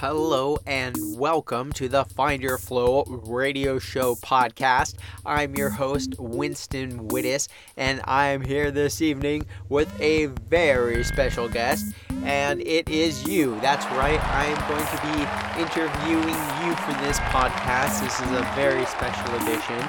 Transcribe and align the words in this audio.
Hello 0.00 0.56
and 0.66 0.96
welcome 1.18 1.72
to 1.74 1.86
the 1.86 2.06
Find 2.06 2.40
Your 2.42 2.56
Flow 2.56 3.04
radio 3.04 3.78
show 3.78 4.14
podcast. 4.14 4.94
I'm 5.26 5.54
your 5.54 5.68
host, 5.68 6.14
Winston 6.18 7.10
Wittes, 7.10 7.48
and 7.76 8.00
I 8.04 8.28
am 8.28 8.40
here 8.40 8.70
this 8.70 9.02
evening 9.02 9.44
with 9.68 9.92
a 10.00 10.28
very 10.48 11.04
special 11.04 11.50
guest, 11.50 11.94
and 12.24 12.62
it 12.62 12.88
is 12.88 13.28
you. 13.28 13.60
That's 13.60 13.84
right, 13.88 14.18
I 14.24 14.46
am 14.46 14.68
going 14.70 14.86
to 14.86 15.02
be 15.02 15.60
interviewing 15.60 16.38
you 16.64 16.74
for 16.76 16.94
this 17.04 17.18
podcast. 17.18 18.00
This 18.00 18.18
is 18.20 18.30
a 18.30 18.50
very 18.54 18.86
special 18.86 19.34
edition, 19.34 19.86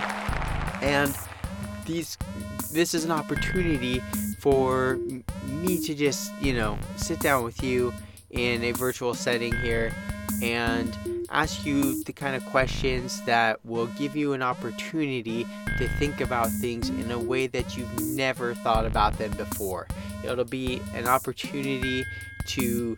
and 0.81 1.17
these 1.85 2.17
this 2.73 2.93
is 2.93 3.05
an 3.05 3.11
opportunity 3.11 4.01
for 4.39 4.97
me 5.45 5.79
to 5.85 5.95
just, 5.95 6.33
you 6.41 6.51
know, 6.51 6.77
sit 6.97 7.21
down 7.21 7.45
with 7.45 7.63
you 7.63 7.93
in 8.32 8.63
a 8.63 8.71
virtual 8.71 9.13
setting 9.13 9.54
here 9.57 9.93
and 10.41 10.98
ask 11.30 11.66
you 11.66 12.03
the 12.03 12.13
kind 12.13 12.35
of 12.35 12.45
questions 12.48 13.22
that 13.22 13.63
will 13.66 13.88
give 13.88 14.16
you 14.16 14.34
an 14.34 14.41
opportunity 14.41 15.45
to 15.77 15.88
think 15.98 16.20
about 16.20 16.49
things 16.52 16.89
in 16.89 17.09
a 17.12 17.20
way 17.20 17.48
that 17.48 17.77
you've 17.77 18.02
never 18.02 18.53
thought 18.55 18.86
about 18.86 19.17
them 19.17 19.31
before. 19.31 19.88
It'll 20.23 20.44
be 20.45 20.81
an 20.94 21.08
opportunity 21.08 22.05
to 22.48 22.95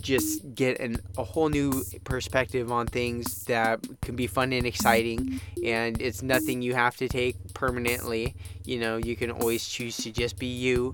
just 0.00 0.54
get 0.54 0.78
an, 0.78 0.96
a 1.18 1.24
whole 1.24 1.48
new 1.48 1.82
perspective 2.04 2.70
on 2.70 2.86
things 2.86 3.44
that 3.44 3.80
can 4.02 4.14
be 4.14 4.28
fun 4.28 4.52
and 4.52 4.64
exciting 4.64 5.40
and 5.64 6.00
it's 6.00 6.22
nothing 6.22 6.62
you 6.62 6.74
have 6.74 6.96
to 6.96 7.08
take 7.08 7.36
permanently. 7.54 8.34
You 8.64 8.78
know 8.78 8.96
you 8.98 9.16
can 9.16 9.30
always 9.30 9.66
choose 9.66 9.96
to 9.98 10.12
just 10.12 10.38
be 10.38 10.46
you 10.46 10.92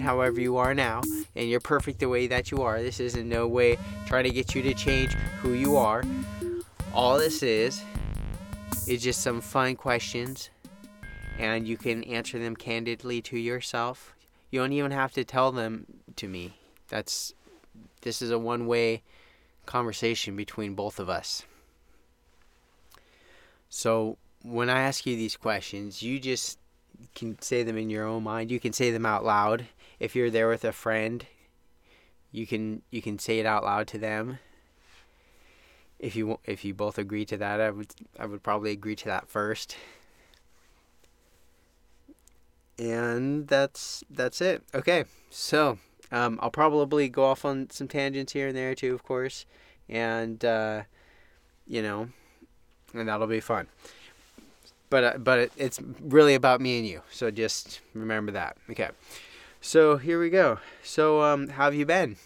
however 0.00 0.40
you 0.40 0.58
are 0.58 0.74
now 0.74 1.00
and 1.34 1.48
you're 1.48 1.60
perfect 1.60 2.00
the 2.00 2.08
way 2.08 2.26
that 2.26 2.50
you 2.50 2.62
are. 2.62 2.82
This 2.82 3.00
is 3.00 3.16
in 3.16 3.28
no 3.28 3.48
way 3.48 3.78
trying 4.06 4.24
to 4.24 4.30
get 4.30 4.54
you 4.54 4.62
to 4.62 4.74
change 4.74 5.14
who 5.40 5.52
you 5.52 5.76
are. 5.76 6.02
All 6.92 7.18
this 7.18 7.42
is 7.42 7.82
is 8.86 9.02
just 9.02 9.22
some 9.22 9.40
fun 9.40 9.74
questions 9.76 10.50
and 11.38 11.66
you 11.66 11.78
can 11.78 12.04
answer 12.04 12.38
them 12.38 12.54
candidly 12.54 13.22
to 13.22 13.38
yourself. 13.38 14.14
You 14.50 14.60
don't 14.60 14.72
even 14.72 14.90
have 14.90 15.12
to 15.12 15.24
tell 15.24 15.50
them 15.52 15.86
to 16.16 16.28
me. 16.28 16.58
That's 16.88 17.32
this 18.02 18.22
is 18.22 18.30
a 18.30 18.38
one 18.38 18.66
way 18.66 19.02
conversation 19.66 20.36
between 20.36 20.74
both 20.74 20.98
of 20.98 21.08
us. 21.08 21.44
So 23.68 24.18
when 24.42 24.68
I 24.68 24.80
ask 24.80 25.06
you 25.06 25.16
these 25.16 25.36
questions, 25.36 26.02
you 26.02 26.18
just 26.18 26.58
can 27.14 27.40
say 27.40 27.62
them 27.62 27.76
in 27.76 27.90
your 27.90 28.06
own 28.06 28.22
mind. 28.22 28.50
You 28.50 28.60
can 28.60 28.72
say 28.72 28.90
them 28.90 29.06
out 29.06 29.24
loud. 29.24 29.66
If 29.98 30.16
you're 30.16 30.30
there 30.30 30.48
with 30.48 30.64
a 30.64 30.72
friend, 30.72 31.24
you 32.32 32.46
can 32.46 32.82
you 32.90 33.02
can 33.02 33.18
say 33.18 33.38
it 33.38 33.46
out 33.46 33.64
loud 33.64 33.86
to 33.88 33.98
them. 33.98 34.38
If 35.98 36.16
you 36.16 36.38
if 36.44 36.64
you 36.64 36.74
both 36.74 36.98
agree 36.98 37.24
to 37.26 37.36
that, 37.36 37.60
I 37.60 37.70
would 37.70 37.92
I 38.18 38.26
would 38.26 38.42
probably 38.42 38.72
agree 38.72 38.96
to 38.96 39.04
that 39.06 39.28
first. 39.28 39.76
And 42.78 43.46
that's 43.46 44.02
that's 44.10 44.40
it. 44.40 44.62
Okay. 44.74 45.04
So, 45.28 45.78
um, 46.12 46.38
I'll 46.42 46.50
probably 46.50 47.08
go 47.08 47.24
off 47.24 47.44
on 47.44 47.70
some 47.70 47.88
tangents 47.88 48.32
here 48.32 48.48
and 48.48 48.56
there 48.56 48.74
too, 48.74 48.94
of 48.94 49.02
course, 49.02 49.46
and 49.88 50.44
uh, 50.44 50.82
you 51.66 51.82
know, 51.82 52.08
and 52.94 53.08
that'll 53.08 53.26
be 53.26 53.40
fun. 53.40 53.68
But 54.88 55.04
uh, 55.04 55.18
but 55.18 55.38
it, 55.38 55.52
it's 55.56 55.80
really 56.00 56.34
about 56.34 56.60
me 56.60 56.78
and 56.78 56.86
you, 56.86 57.02
so 57.10 57.30
just 57.30 57.80
remember 57.94 58.32
that. 58.32 58.56
Okay, 58.70 58.88
so 59.60 59.96
here 59.96 60.20
we 60.20 60.30
go. 60.30 60.58
So 60.82 61.22
um, 61.22 61.48
how 61.48 61.64
have 61.64 61.74
you 61.74 61.86
been? 61.86 62.16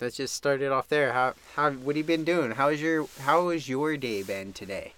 Let's 0.00 0.16
just 0.16 0.34
start 0.34 0.62
it 0.62 0.72
off 0.72 0.88
there. 0.88 1.12
How 1.12 1.34
how 1.54 1.70
what 1.70 1.94
have 1.94 1.98
you 1.98 2.04
been 2.04 2.24
doing? 2.24 2.52
How's 2.52 2.80
your 2.80 3.06
how 3.20 3.50
has 3.50 3.68
your 3.68 3.96
day 3.96 4.22
been 4.22 4.52
today? 4.52 4.94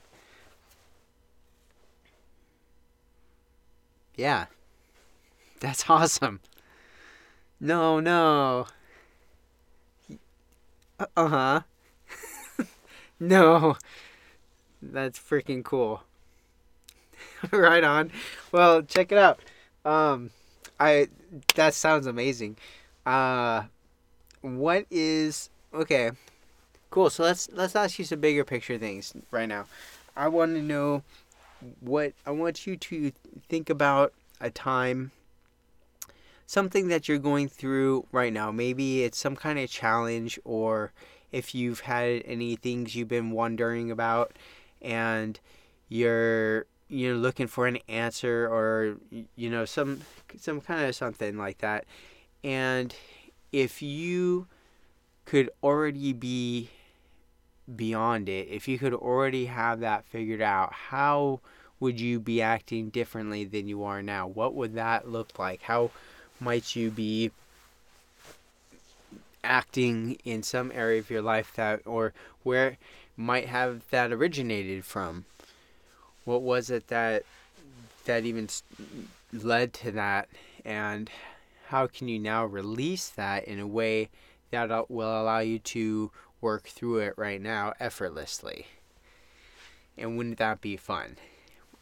Yeah, 4.16 4.46
that's 5.60 5.84
awesome. 5.90 6.40
No, 7.64 7.98
no. 7.98 8.66
Uh 11.16 11.28
huh. 11.28 11.60
no. 13.18 13.76
That's 14.82 15.18
freaking 15.18 15.64
cool. 15.64 16.02
right 17.50 17.82
on. 17.82 18.12
Well, 18.52 18.82
check 18.82 19.12
it 19.12 19.16
out. 19.16 19.40
Um, 19.86 20.28
I 20.78 21.08
that 21.54 21.72
sounds 21.72 22.06
amazing. 22.06 22.58
Uh, 23.06 23.62
what 24.42 24.84
is 24.90 25.48
okay? 25.72 26.10
Cool. 26.90 27.08
So 27.08 27.22
let's 27.22 27.48
let's 27.50 27.74
ask 27.74 27.98
you 27.98 28.04
some 28.04 28.20
bigger 28.20 28.44
picture 28.44 28.76
things 28.76 29.14
right 29.30 29.48
now. 29.48 29.64
I 30.14 30.28
want 30.28 30.54
to 30.54 30.60
know 30.60 31.02
what 31.80 32.12
I 32.26 32.30
want 32.30 32.66
you 32.66 32.76
to 32.76 33.10
think 33.48 33.70
about 33.70 34.12
a 34.38 34.50
time 34.50 35.12
something 36.46 36.88
that 36.88 37.08
you're 37.08 37.18
going 37.18 37.48
through 37.48 38.06
right 38.12 38.32
now. 38.32 38.50
Maybe 38.50 39.04
it's 39.04 39.18
some 39.18 39.36
kind 39.36 39.58
of 39.58 39.70
challenge, 39.70 40.38
or 40.44 40.92
if 41.32 41.54
you've 41.54 41.80
had 41.80 42.22
any 42.24 42.56
things 42.56 42.94
you've 42.94 43.08
been 43.08 43.30
wondering 43.30 43.90
about 43.90 44.36
and 44.80 45.40
you're 45.88 46.66
you're 46.88 47.16
looking 47.16 47.46
for 47.46 47.66
an 47.66 47.78
answer 47.88 48.46
or 48.46 48.96
you 49.34 49.50
know 49.50 49.64
some 49.64 50.02
some 50.38 50.60
kind 50.60 50.84
of 50.84 50.94
something 50.94 51.36
like 51.36 51.58
that. 51.58 51.84
And 52.42 52.94
if 53.52 53.82
you 53.82 54.46
could 55.24 55.50
already 55.62 56.12
be 56.12 56.70
beyond 57.74 58.28
it 58.28 58.46
if 58.48 58.68
you 58.68 58.78
could 58.78 58.92
already 58.92 59.46
have 59.46 59.80
that 59.80 60.04
figured 60.04 60.42
out 60.42 60.70
how 60.70 61.40
would 61.80 61.98
you 61.98 62.20
be 62.20 62.42
acting 62.42 62.90
differently 62.90 63.44
than 63.44 63.66
you 63.66 63.84
are 63.84 64.02
now? 64.02 64.26
What 64.26 64.54
would 64.54 64.74
that 64.74 65.08
look 65.08 65.38
like? 65.38 65.62
How 65.62 65.90
might 66.40 66.74
you 66.76 66.90
be 66.90 67.30
acting 69.42 70.18
in 70.24 70.42
some 70.42 70.72
area 70.74 70.98
of 70.98 71.10
your 71.10 71.22
life 71.22 71.52
that 71.54 71.80
or 71.84 72.12
where 72.42 72.78
might 73.16 73.46
have 73.46 73.88
that 73.90 74.12
originated 74.12 74.84
from? 74.84 75.24
What 76.24 76.42
was 76.42 76.70
it 76.70 76.88
that 76.88 77.24
that 78.06 78.24
even 78.24 78.48
led 79.32 79.72
to 79.74 79.92
that? 79.92 80.28
And 80.64 81.10
how 81.68 81.86
can 81.86 82.08
you 82.08 82.18
now 82.18 82.44
release 82.44 83.08
that 83.10 83.44
in 83.44 83.60
a 83.60 83.66
way 83.66 84.08
that 84.50 84.70
uh, 84.70 84.84
will 84.88 85.20
allow 85.22 85.40
you 85.40 85.58
to 85.58 86.10
work 86.40 86.64
through 86.64 86.98
it 86.98 87.14
right 87.16 87.40
now 87.40 87.74
effortlessly? 87.78 88.66
And 89.96 90.16
wouldn't 90.16 90.38
that 90.38 90.60
be 90.60 90.76
fun? 90.76 91.16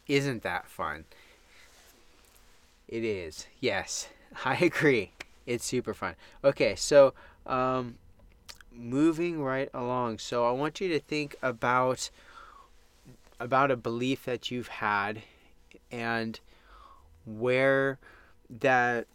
Isn't 0.07 0.43
that 0.43 0.67
fun? 0.67 1.05
It 2.87 3.03
is 3.03 3.47
yes 3.59 4.09
I 4.45 4.55
agree. 4.55 5.11
It's 5.45 5.65
super 5.65 5.93
fun. 5.93 6.15
Okay, 6.43 6.75
so 6.75 7.13
um, 7.45 7.95
moving 8.71 9.41
right 9.41 9.69
along. 9.73 10.19
So 10.19 10.47
I 10.47 10.51
want 10.51 10.79
you 10.81 10.87
to 10.89 10.99
think 10.99 11.35
about 11.41 12.09
about 13.39 13.71
a 13.71 13.75
belief 13.75 14.23
that 14.25 14.51
you've 14.51 14.69
had 14.69 15.21
and 15.91 16.39
where 17.25 17.99
that 18.49 19.07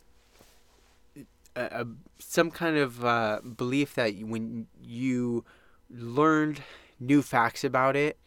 a 1.57 1.87
some 2.19 2.51
kind 2.51 2.77
of 2.77 3.05
uh, 3.05 3.41
belief 3.57 3.95
that 3.95 4.15
when 4.19 4.67
you 4.81 5.45
learned 5.91 6.63
new 7.01 7.23
facts 7.23 7.65
about 7.65 7.97
it, 7.97 8.19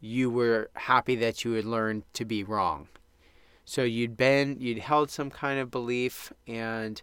you 0.00 0.30
were 0.30 0.70
happy 0.74 1.16
that 1.16 1.44
you 1.44 1.52
had 1.52 1.64
learned 1.64 2.02
to 2.14 2.24
be 2.24 2.44
wrong. 2.44 2.88
So 3.68 3.82
you'd 3.82 4.16
been, 4.16 4.56
you'd 4.58 4.78
held 4.78 5.10
some 5.10 5.28
kind 5.28 5.60
of 5.60 5.70
belief, 5.70 6.32
and 6.46 7.02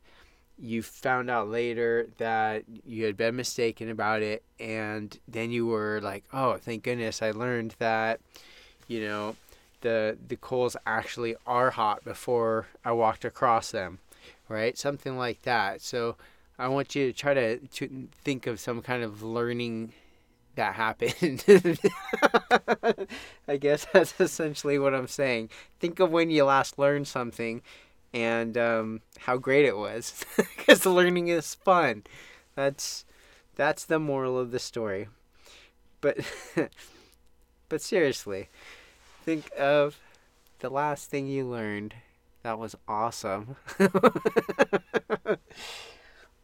you 0.58 0.82
found 0.82 1.30
out 1.30 1.48
later 1.48 2.08
that 2.18 2.64
you 2.84 3.06
had 3.06 3.16
been 3.16 3.36
mistaken 3.36 3.88
about 3.88 4.24
it, 4.24 4.42
and 4.60 5.16
then 5.28 5.52
you 5.52 5.68
were 5.68 6.00
like, 6.02 6.24
"Oh, 6.34 6.58
thank 6.58 6.82
goodness, 6.82 7.22
I 7.22 7.30
learned 7.30 7.76
that." 7.78 8.20
You 8.88 9.02
know, 9.02 9.36
the 9.82 10.18
the 10.28 10.38
coals 10.38 10.76
actually 10.88 11.36
are 11.46 11.70
hot 11.70 12.04
before 12.04 12.66
I 12.84 12.94
walked 12.94 13.26
across 13.26 13.70
them, 13.70 14.00
right? 14.50 14.76
Something 14.76 15.20
like 15.20 15.44
that. 15.44 15.82
So 15.82 16.16
I 16.58 16.68
want 16.68 16.96
you 16.96 17.06
to 17.12 17.14
try 17.14 17.36
to, 17.36 17.60
to 17.60 18.08
think 18.24 18.48
of 18.48 18.60
some 18.60 18.82
kind 18.82 19.04
of 19.04 19.22
learning 19.22 19.94
that 20.56 20.76
happened. 20.76 21.44
I 23.48 23.58
guess 23.58 23.86
that's 23.92 24.20
essentially 24.20 24.80
what 24.80 24.94
I'm 24.94 25.08
saying. 25.08 25.50
Think 25.80 26.00
of 26.00 26.12
when 26.12 26.30
you 26.30 26.46
last 26.46 26.78
learned 26.80 27.08
something 27.08 27.62
and 28.14 28.58
um, 28.58 29.02
how 29.20 29.38
great 29.38 29.66
it 29.66 29.78
was 29.78 30.26
because 30.38 30.86
learning 30.86 31.28
is 31.28 31.56
fun. 31.56 32.04
That's 32.56 33.06
that's 33.56 33.86
the 33.86 34.00
moral 34.00 34.38
of 34.40 34.52
the 34.52 34.60
story. 34.60 35.08
But 36.02 36.20
but 37.70 37.82
seriously, 37.82 38.50
think 39.24 39.50
of 39.58 40.00
the 40.60 40.70
last 40.70 41.10
thing 41.10 41.28
you 41.28 41.46
learned 41.46 41.96
that 42.44 42.60
was 42.60 42.76
awesome. 42.88 43.56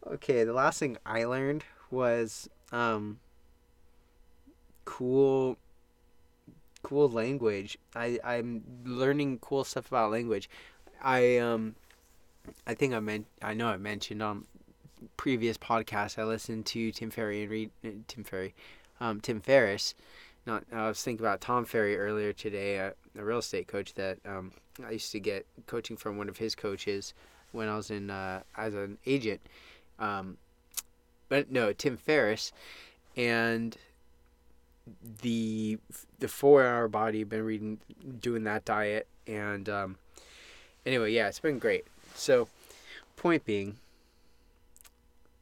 okay, 0.07 0.43
the 0.43 0.53
last 0.53 0.79
thing 0.79 0.97
I 1.05 1.25
learned 1.25 1.63
was 1.91 2.49
um, 2.71 3.19
cool 4.91 5.57
cool 6.83 7.09
language. 7.09 7.77
I 7.95 8.19
I'm 8.23 8.63
learning 8.83 9.39
cool 9.39 9.63
stuff 9.63 9.87
about 9.87 10.11
language. 10.11 10.49
I 11.01 11.37
um 11.37 11.75
I 12.67 12.73
think 12.73 12.93
I 12.93 12.99
meant 12.99 13.25
I 13.41 13.53
know 13.53 13.67
I 13.67 13.77
mentioned 13.77 14.21
on 14.21 14.45
previous 15.15 15.57
podcasts 15.57 16.19
I 16.19 16.25
listened 16.25 16.65
to 16.67 16.91
Tim 16.91 17.09
Ferry 17.09 17.43
and 17.43 17.51
read 17.51 17.69
uh, 17.85 17.89
Tim 18.07 18.25
Ferry, 18.25 18.53
um, 18.99 19.21
Tim 19.21 19.39
Ferriss. 19.39 19.95
Not 20.45 20.65
I 20.73 20.89
was 20.89 21.01
thinking 21.01 21.25
about 21.25 21.39
Tom 21.39 21.63
Ferry 21.63 21.97
earlier 21.97 22.33
today, 22.33 22.75
a, 22.75 22.93
a 23.17 23.23
real 23.23 23.39
estate 23.39 23.67
coach 23.67 23.93
that 23.93 24.17
um, 24.25 24.51
I 24.85 24.91
used 24.91 25.13
to 25.13 25.21
get 25.21 25.45
coaching 25.67 25.95
from 25.95 26.17
one 26.17 26.27
of 26.27 26.37
his 26.37 26.53
coaches 26.53 27.13
when 27.53 27.69
I 27.69 27.77
was 27.77 27.91
in 27.91 28.09
uh, 28.09 28.41
as 28.57 28.73
an 28.73 28.97
agent. 29.05 29.39
Um, 29.99 30.35
but 31.29 31.49
no, 31.49 31.71
Tim 31.71 31.95
Ferriss, 31.95 32.51
and 33.15 33.77
the 35.21 35.77
the 36.19 36.27
four 36.27 36.65
hour 36.65 36.87
body. 36.87 37.23
Been 37.23 37.43
reading, 37.43 37.79
doing 38.19 38.43
that 38.45 38.65
diet, 38.65 39.07
and 39.27 39.67
um, 39.69 39.97
anyway, 40.85 41.11
yeah, 41.11 41.27
it's 41.27 41.39
been 41.39 41.59
great. 41.59 41.85
So, 42.15 42.47
point 43.15 43.45
being, 43.45 43.77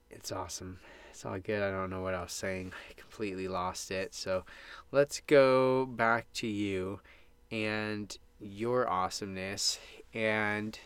it's 0.09 0.31
awesome. 0.31 0.79
It's 1.09 1.25
all 1.25 1.39
good. 1.39 1.61
I 1.61 1.71
don't 1.71 1.89
know 1.89 2.01
what 2.01 2.13
I 2.13 2.21
was 2.21 2.31
saying. 2.31 2.73
I 2.89 2.93
completely 2.93 3.47
lost 3.47 3.91
it. 3.91 4.13
So, 4.13 4.45
let's 4.91 5.21
go 5.27 5.85
back 5.85 6.31
to 6.35 6.47
you 6.47 6.99
and 7.51 8.17
your 8.39 8.87
awesomeness 8.87 9.79
and 10.13 10.79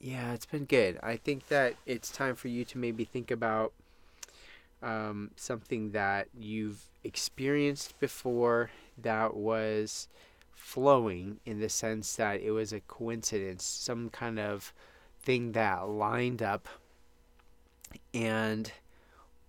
yeah, 0.00 0.32
it's 0.32 0.46
been 0.46 0.64
good. 0.64 0.98
I 1.02 1.16
think 1.16 1.48
that 1.48 1.74
it's 1.86 2.10
time 2.10 2.36
for 2.36 2.48
you 2.48 2.64
to 2.66 2.78
maybe 2.78 3.04
think 3.04 3.30
about 3.30 3.72
um, 4.82 5.30
something 5.36 5.92
that 5.92 6.28
you've 6.36 6.82
experienced 7.04 7.98
before 8.00 8.70
that 8.98 9.34
was 9.34 10.08
flowing 10.52 11.38
in 11.44 11.60
the 11.60 11.68
sense 11.68 12.16
that 12.16 12.40
it 12.40 12.50
was 12.50 12.72
a 12.72 12.80
coincidence, 12.80 13.64
some 13.64 14.10
kind 14.10 14.38
of 14.38 14.72
thing 15.22 15.52
that 15.52 15.88
lined 15.88 16.42
up, 16.42 16.68
and 18.12 18.72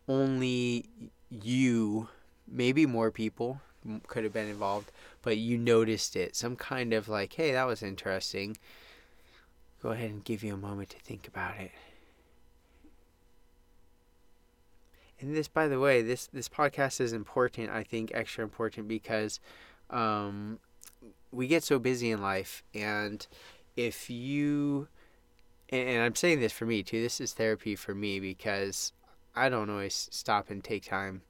only 0.08 0.86
you, 1.30 2.08
maybe 2.48 2.86
more 2.86 3.12
people, 3.12 3.62
could 4.08 4.24
have 4.24 4.34
been 4.34 4.48
involved, 4.50 4.92
but 5.22 5.38
you 5.38 5.58
noticed 5.58 6.16
it. 6.16 6.36
Some 6.36 6.56
kind 6.56 6.94
of 6.94 7.08
like, 7.08 7.34
hey, 7.34 7.52
that 7.54 7.66
was 7.66 7.82
interesting. 7.82 8.58
Go 9.82 9.90
ahead 9.90 10.10
and 10.10 10.24
give 10.24 10.44
you 10.44 10.54
a 10.54 10.58
moment 10.58 10.90
to 10.90 11.00
think 11.00 11.28
about 11.28 11.58
it. 11.58 11.72
And 15.20 15.36
this, 15.36 15.48
by 15.48 15.68
the 15.68 15.80
way, 15.80 16.02
this 16.02 16.28
this 16.28 16.50
podcast 16.50 17.02
is 17.02 17.14
important. 17.14 17.72
I 17.72 17.84
think 17.84 18.12
extra 18.14 18.44
important 18.44 18.88
because 18.88 19.40
um, 19.90 20.60
we 21.32 21.48
get 21.48 21.64
so 21.64 21.80
busy 21.80 22.12
in 22.12 22.22
life, 22.22 22.64
and 22.74 23.26
if 23.76 24.10
you, 24.10 24.88
and 25.70 26.04
I'm 26.04 26.16
saying 26.16 26.40
this 26.40 26.54
for 26.54 26.66
me 26.66 26.84
too. 26.84 27.02
This 27.02 27.20
is 27.20 27.34
therapy 27.34 27.76
for 27.76 27.96
me 27.96 28.20
because 28.20 28.94
I 29.36 29.50
don't 29.50 29.70
always 29.70 30.08
stop 30.12 30.50
and 30.50 30.64
take 30.64 30.86
time 30.86 31.22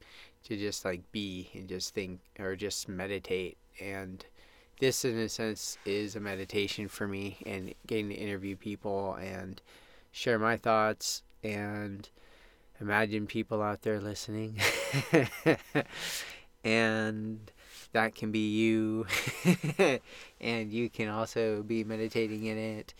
to 0.45 0.57
just 0.57 0.85
like 0.85 1.11
be 1.11 1.49
and 1.53 1.67
just 1.67 1.93
think 1.93 2.19
or 2.39 2.55
just 2.55 2.87
meditate 2.87 3.57
and 3.81 4.25
this 4.79 5.03
in 5.03 5.17
a 5.17 5.27
sense 5.27 5.77
is 5.85 6.15
a 6.15 6.19
meditation 6.19 6.87
for 6.87 7.07
me 7.07 7.37
and 7.45 7.73
getting 7.85 8.09
to 8.09 8.15
interview 8.15 8.55
people 8.55 9.15
and 9.15 9.61
share 10.11 10.39
my 10.39 10.55
thoughts 10.55 11.23
and 11.43 12.09
imagine 12.79 13.27
people 13.27 13.61
out 13.61 13.81
there 13.81 13.99
listening. 13.99 14.59
and 16.63 17.51
that 17.93 18.15
can 18.15 18.31
be 18.31 18.47
you. 18.49 19.05
and 20.41 20.71
you 20.71 20.89
can 20.89 21.09
also 21.09 21.63
be 21.63 21.83
meditating 21.83 22.45
in 22.45 22.57
it 22.57 22.93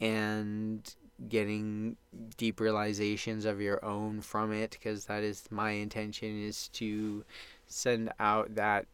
and 0.00 0.94
getting 1.28 1.96
deep 2.36 2.58
realizations 2.58 3.44
of 3.44 3.60
your 3.60 3.84
own 3.84 4.20
from 4.20 4.52
it 4.52 4.72
because 4.72 5.04
that 5.04 5.22
is 5.22 5.44
my 5.50 5.70
intention 5.70 6.42
is 6.42 6.68
to 6.68 7.24
send 7.66 8.10
out 8.18 8.54
that 8.56 8.86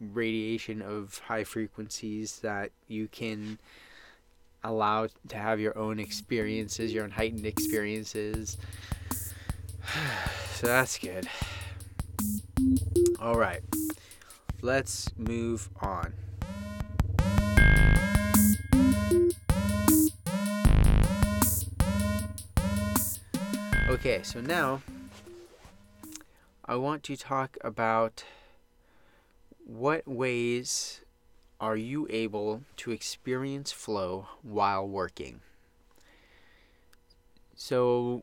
radiation 0.00 0.80
of 0.80 1.18
high 1.26 1.44
frequencies 1.44 2.38
that 2.40 2.70
you 2.88 3.08
can 3.08 3.58
allow 4.64 5.06
to 5.28 5.36
have 5.36 5.60
your 5.60 5.76
own 5.76 5.98
experiences, 5.98 6.92
your 6.92 7.04
own 7.04 7.10
heightened 7.10 7.46
experiences 7.46 8.56
so 10.54 10.66
that's 10.66 10.98
good. 10.98 11.28
All 13.20 13.36
right. 13.36 13.62
Let's 14.62 15.10
move 15.16 15.68
on. 15.80 16.12
Okay, 23.88 24.20
so 24.22 24.40
now 24.40 24.82
I 26.64 26.74
want 26.74 27.04
to 27.04 27.16
talk 27.16 27.56
about 27.62 28.24
what 29.64 30.06
ways 30.06 31.00
are 31.60 31.76
you 31.76 32.06
able 32.10 32.62
to 32.78 32.90
experience 32.90 33.72
flow 33.72 34.26
while 34.42 34.86
working? 34.86 35.40
So, 37.54 38.22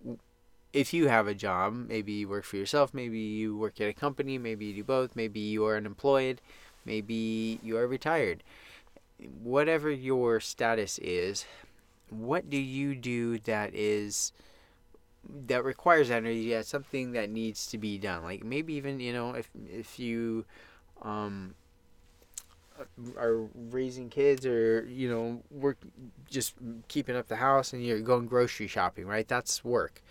if 0.73 0.93
you 0.93 1.07
have 1.07 1.27
a 1.27 1.35
job, 1.35 1.73
maybe 1.87 2.11
you 2.13 2.27
work 2.27 2.43
for 2.43 2.57
yourself, 2.57 2.93
maybe 2.93 3.19
you 3.19 3.55
work 3.55 3.79
at 3.79 3.89
a 3.89 3.93
company, 3.93 4.37
maybe 4.39 4.65
you 4.65 4.73
do 4.73 4.83
both, 4.83 5.15
maybe 5.15 5.39
you 5.39 5.65
are 5.65 5.77
unemployed, 5.77 6.41
maybe 6.83 7.59
you 7.63 7.77
are 7.77 7.87
retired. 7.87 8.43
Whatever 9.41 9.91
your 9.91 10.39
status 10.39 10.97
is, 10.99 11.45
what 12.09 12.49
do 12.49 12.57
you 12.57 12.95
do 12.95 13.37
that 13.39 13.73
is 13.73 14.33
that 15.47 15.63
requires 15.63 16.11
energy 16.11 16.51
that's 16.51 16.67
something 16.67 17.11
that 17.13 17.29
needs 17.29 17.67
to 17.67 17.77
be 17.77 17.97
done? 17.97 18.23
Like 18.23 18.43
maybe 18.43 18.73
even 18.73 18.99
you 18.99 19.13
know 19.13 19.31
if 19.31 19.49
if 19.71 19.99
you 19.99 20.45
um 21.03 21.53
are 23.17 23.47
raising 23.69 24.09
kids 24.09 24.45
or 24.45 24.85
you 24.89 25.09
know 25.09 25.41
work 25.51 25.77
just 26.29 26.55
keeping 26.87 27.15
up 27.15 27.27
the 27.27 27.35
house 27.35 27.71
and 27.71 27.83
you're 27.85 27.99
going 27.99 28.25
grocery 28.25 28.67
shopping 28.67 29.05
right? 29.05 29.27
That's 29.27 29.63
work 29.63 30.01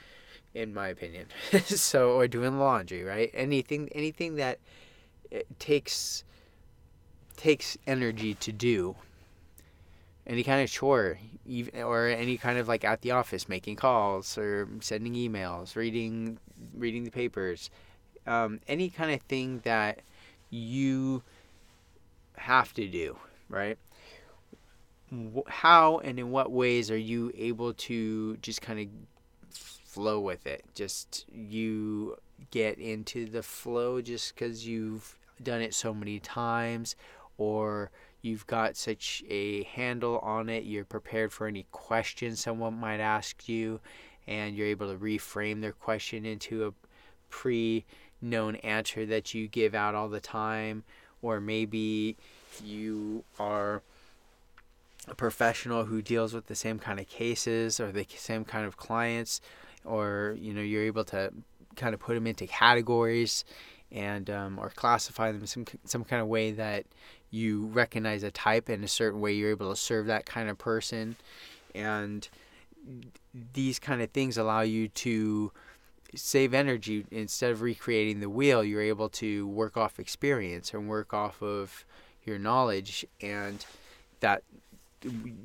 in 0.55 0.75
my 0.75 0.89
opinion. 0.89 1.27
so 1.65 2.13
or 2.13 2.29
doing 2.29 2.59
laundry, 2.59 3.05
right? 3.05 3.31
Anything 3.35 3.89
anything 3.93 4.37
that 4.37 4.59
eh, 5.31 5.43
takes 5.59 6.25
takes 7.37 7.77
energy 7.87 8.35
to 8.35 8.53
do. 8.53 8.97
Any 10.25 10.45
kind 10.45 10.63
of 10.63 10.71
chore, 10.71 11.19
even 11.45 11.83
or 11.83 12.07
any 12.07 12.37
kind 12.37 12.59
of 12.59 12.69
like 12.69 12.85
at 12.85 13.01
the 13.01 13.11
office 13.11 13.49
making 13.49 13.77
calls 13.77 14.39
or 14.39 14.69
sending 14.81 15.15
emails, 15.15 15.75
reading 15.75 16.39
reading 16.75 17.05
the 17.05 17.11
papers, 17.11 17.71
um, 18.27 18.61
any 18.69 18.89
kind 18.89 19.11
of 19.13 19.21
thing 19.23 19.61
that 19.65 20.01
you 20.51 21.23
have 22.37 22.73
to 22.75 22.87
do, 22.87 23.17
right? 23.49 23.79
How 25.49 25.99
and 25.99 26.19
in 26.19 26.31
what 26.31 26.53
ways 26.53 26.91
are 26.91 26.97
you 26.97 27.33
able 27.37 27.75
to 27.75 28.37
just 28.39 28.63
kind 28.63 28.81
of 28.81 28.87
flow 29.93 30.19
with 30.19 30.47
it. 30.47 30.65
Just 30.75 31.27
you 31.31 32.17
get 32.51 32.79
into 32.79 33.27
the 33.27 33.43
flow 33.43 34.01
just 34.01 34.35
because 34.35 34.67
you've 34.67 35.19
done 35.43 35.61
it 35.61 35.75
so 35.75 35.93
many 35.93 36.19
times 36.19 36.97
or 37.37 37.91
you've 38.23 38.47
got 38.47 38.77
such 38.77 39.23
a 39.29 39.65
handle 39.65 40.19
on 40.21 40.49
it. 40.49 40.65
You're 40.65 40.87
prepared 40.87 41.31
for 41.31 41.47
any 41.47 41.67
questions 41.73 42.41
someone 42.41 42.81
might 42.81 43.01
ask 43.01 43.49
you 43.49 43.81
and 44.27 44.57
you're 44.57 44.69
able 44.69 44.91
to 44.91 44.99
reframe 44.99 45.61
their 45.61 45.73
question 45.73 46.25
into 46.25 46.67
a 46.67 46.73
pre 47.29 47.85
known 48.23 48.57
answer 48.57 49.05
that 49.05 49.35
you 49.35 49.47
give 49.47 49.75
out 49.75 49.95
all 49.95 50.09
the 50.09 50.21
time. 50.21 50.85
Or 51.21 51.39
maybe 51.39 52.17
you 52.65 53.25
are 53.39 53.83
a 55.07 55.15
professional 55.15 55.85
who 55.85 56.01
deals 56.01 56.33
with 56.33 56.47
the 56.47 56.55
same 56.55 56.79
kind 56.79 56.99
of 56.99 57.09
cases 57.09 57.79
or 57.79 57.93
the 57.93 58.07
same 58.17 58.45
kind 58.45 58.65
of 58.65 58.77
clients 58.77 59.41
or 59.85 60.37
you 60.39 60.53
know 60.53 60.61
you're 60.61 60.85
able 60.85 61.05
to 61.05 61.33
kind 61.77 61.95
of 61.95 62.01
put 62.01 62.15
them 62.15 62.27
into 62.27 62.47
categories 62.47 63.45
and 63.91 64.31
um, 64.31 64.59
or 64.59 64.71
classify 64.71 65.33
them 65.33 65.47
some 65.47 65.65
some 65.85 66.05
kind 66.05 66.23
of 66.23 66.29
way 66.29 66.53
that 66.53 66.85
you 67.31 67.67
recognize 67.69 68.23
a 68.23 68.31
type 68.31 68.69
in 68.69 68.85
a 68.85 68.89
certain 68.89 69.21
way 69.21 69.33
you're 69.33 69.51
able 69.51 69.71
to 69.71 69.77
serve 69.77 70.07
that 70.07 70.27
kind 70.27 70.49
of 70.49 70.59
person. 70.59 71.17
And 71.75 72.29
these 73.55 73.79
kind 73.79 74.03
of 74.03 74.11
things 74.11 74.37
allow 74.37 74.61
you 74.61 74.89
to 74.89 75.51
save 76.15 76.53
energy. 76.53 77.07
Instead 77.11 77.51
of 77.51 77.63
recreating 77.63 78.21
the 78.21 78.29
wheel 78.29 78.63
you're 78.63 78.83
able 78.83 79.09
to 79.09 79.47
work 79.49 79.77
off 79.77 79.99
experience 79.99 80.75
and 80.75 80.89
work 80.89 81.15
off 81.15 81.43
of 81.43 81.85
your 82.25 82.39
knowledge. 82.39 83.07
And 83.21 83.65
that 84.21 84.43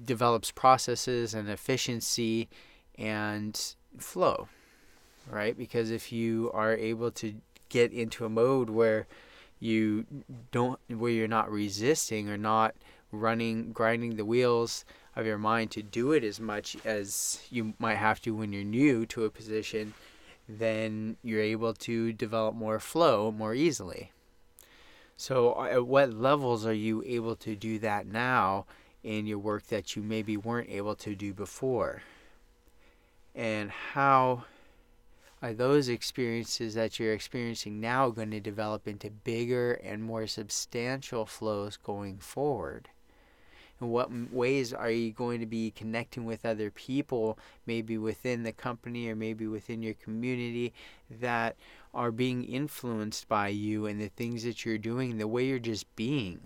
develops 0.06 0.52
processes 0.52 1.34
and 1.34 1.50
efficiency 1.50 2.50
and 2.98 3.76
flow, 4.04 4.48
right? 5.30 5.58
Because 5.58 5.92
if 5.92 6.12
you 6.12 6.52
are 6.54 6.76
able 6.76 7.12
to 7.12 7.36
get 7.70 7.92
into 7.92 8.26
a 8.26 8.30
mode 8.30 8.70
where 8.70 9.08
you 9.60 10.06
don't 10.52 10.80
where 10.88 11.12
you're 11.12 11.28
not 11.28 11.52
resisting 11.52 12.30
or 12.30 12.38
not 12.38 12.76
running 13.12 13.72
grinding 13.72 14.16
the 14.16 14.26
wheels 14.26 14.86
of 15.16 15.26
your 15.26 15.38
mind 15.38 15.72
to 15.72 15.82
do 15.82 16.12
it 16.12 16.24
as 16.24 16.40
much 16.40 16.78
as 16.86 17.42
you 17.50 17.74
might 17.80 17.96
have 17.96 18.22
to 18.22 18.36
when 18.36 18.54
you're 18.54 18.64
new 18.64 19.06
to 19.06 19.26
a 19.26 19.30
position 19.30 19.94
then 20.48 21.18
you're 21.24 21.42
able 21.42 21.74
to 21.74 22.14
develop 22.14 22.54
more 22.54 22.80
flow 22.80 23.32
more 23.32 23.54
easily 23.54 24.12
so 25.16 25.54
uh, 25.54 25.64
at 25.64 25.88
what 25.88 26.14
levels 26.14 26.66
are 26.66 26.74
you 26.74 27.04
able 27.06 27.36
to 27.36 27.56
do 27.56 27.80
that 27.80 28.06
now 28.06 28.66
in 29.04 29.26
your 29.26 29.40
work 29.40 29.66
that 29.68 29.96
you 29.96 30.04
maybe 30.04 30.38
weren't 30.38 30.70
able 30.70 30.96
to 30.96 31.16
do 31.16 31.34
before 31.34 32.02
and 33.38 33.70
how 33.70 34.46
are 35.44 35.54
those 35.54 35.88
experiences 35.88 36.74
that 36.74 37.00
you're 37.00 37.14
experiencing 37.14 37.80
now 37.80 38.10
going 38.10 38.32
to 38.32 38.40
develop 38.40 38.88
into 38.88 39.12
bigger 39.12 39.74
and 39.74 40.04
more 40.04 40.26
substantial 40.26 41.28
flows 41.28 41.78
going 41.78 42.18
forward? 42.18 42.90
In 43.80 43.90
what 43.90 44.10
ways 44.34 44.74
are 44.74 44.90
you 44.90 45.12
going 45.12 45.40
to 45.40 45.46
be 45.46 45.70
connecting 45.70 46.26
with 46.26 46.48
other 46.48 46.72
people, 46.72 47.38
maybe 47.68 47.96
within 47.96 48.42
the 48.42 48.52
company 48.52 49.08
or 49.08 49.16
maybe 49.16 49.46
within 49.46 49.84
your 49.84 49.94
community, 49.94 50.74
that 51.12 51.56
are 51.94 52.12
being 52.12 52.44
influenced 52.44 53.30
by 53.30 53.50
you 53.50 53.86
and 53.86 54.02
the 54.02 54.10
things 54.10 54.44
that 54.46 54.66
you're 54.66 54.80
doing, 54.80 55.20
the 55.20 55.28
way 55.28 55.46
you're 55.46 55.60
just 55.60 55.96
being? 55.96 56.40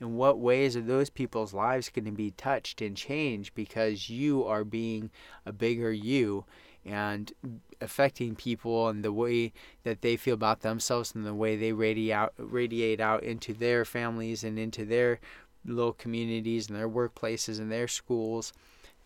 In 0.00 0.16
what 0.16 0.38
ways 0.38 0.76
are 0.76 0.82
those 0.82 1.08
people's 1.08 1.54
lives 1.54 1.88
going 1.88 2.04
to 2.04 2.12
be 2.12 2.32
touched 2.32 2.82
and 2.82 2.96
changed 2.96 3.54
because 3.54 4.10
you 4.10 4.44
are 4.44 4.64
being 4.64 5.10
a 5.46 5.52
bigger 5.52 5.90
you 5.90 6.44
and 6.84 7.32
affecting 7.80 8.36
people 8.36 8.88
and 8.88 9.02
the 9.02 9.12
way 9.12 9.52
that 9.82 10.02
they 10.02 10.16
feel 10.16 10.34
about 10.34 10.60
themselves 10.60 11.14
and 11.14 11.24
the 11.24 11.34
way 11.34 11.56
they 11.56 11.72
radiate 11.72 12.12
out, 12.12 12.34
radiate 12.38 13.00
out 13.00 13.22
into 13.22 13.52
their 13.52 13.84
families 13.84 14.44
and 14.44 14.58
into 14.58 14.84
their 14.84 15.18
little 15.64 15.92
communities 15.92 16.68
and 16.68 16.78
their 16.78 16.88
workplaces 16.88 17.58
and 17.58 17.72
their 17.72 17.88
schools. 17.88 18.52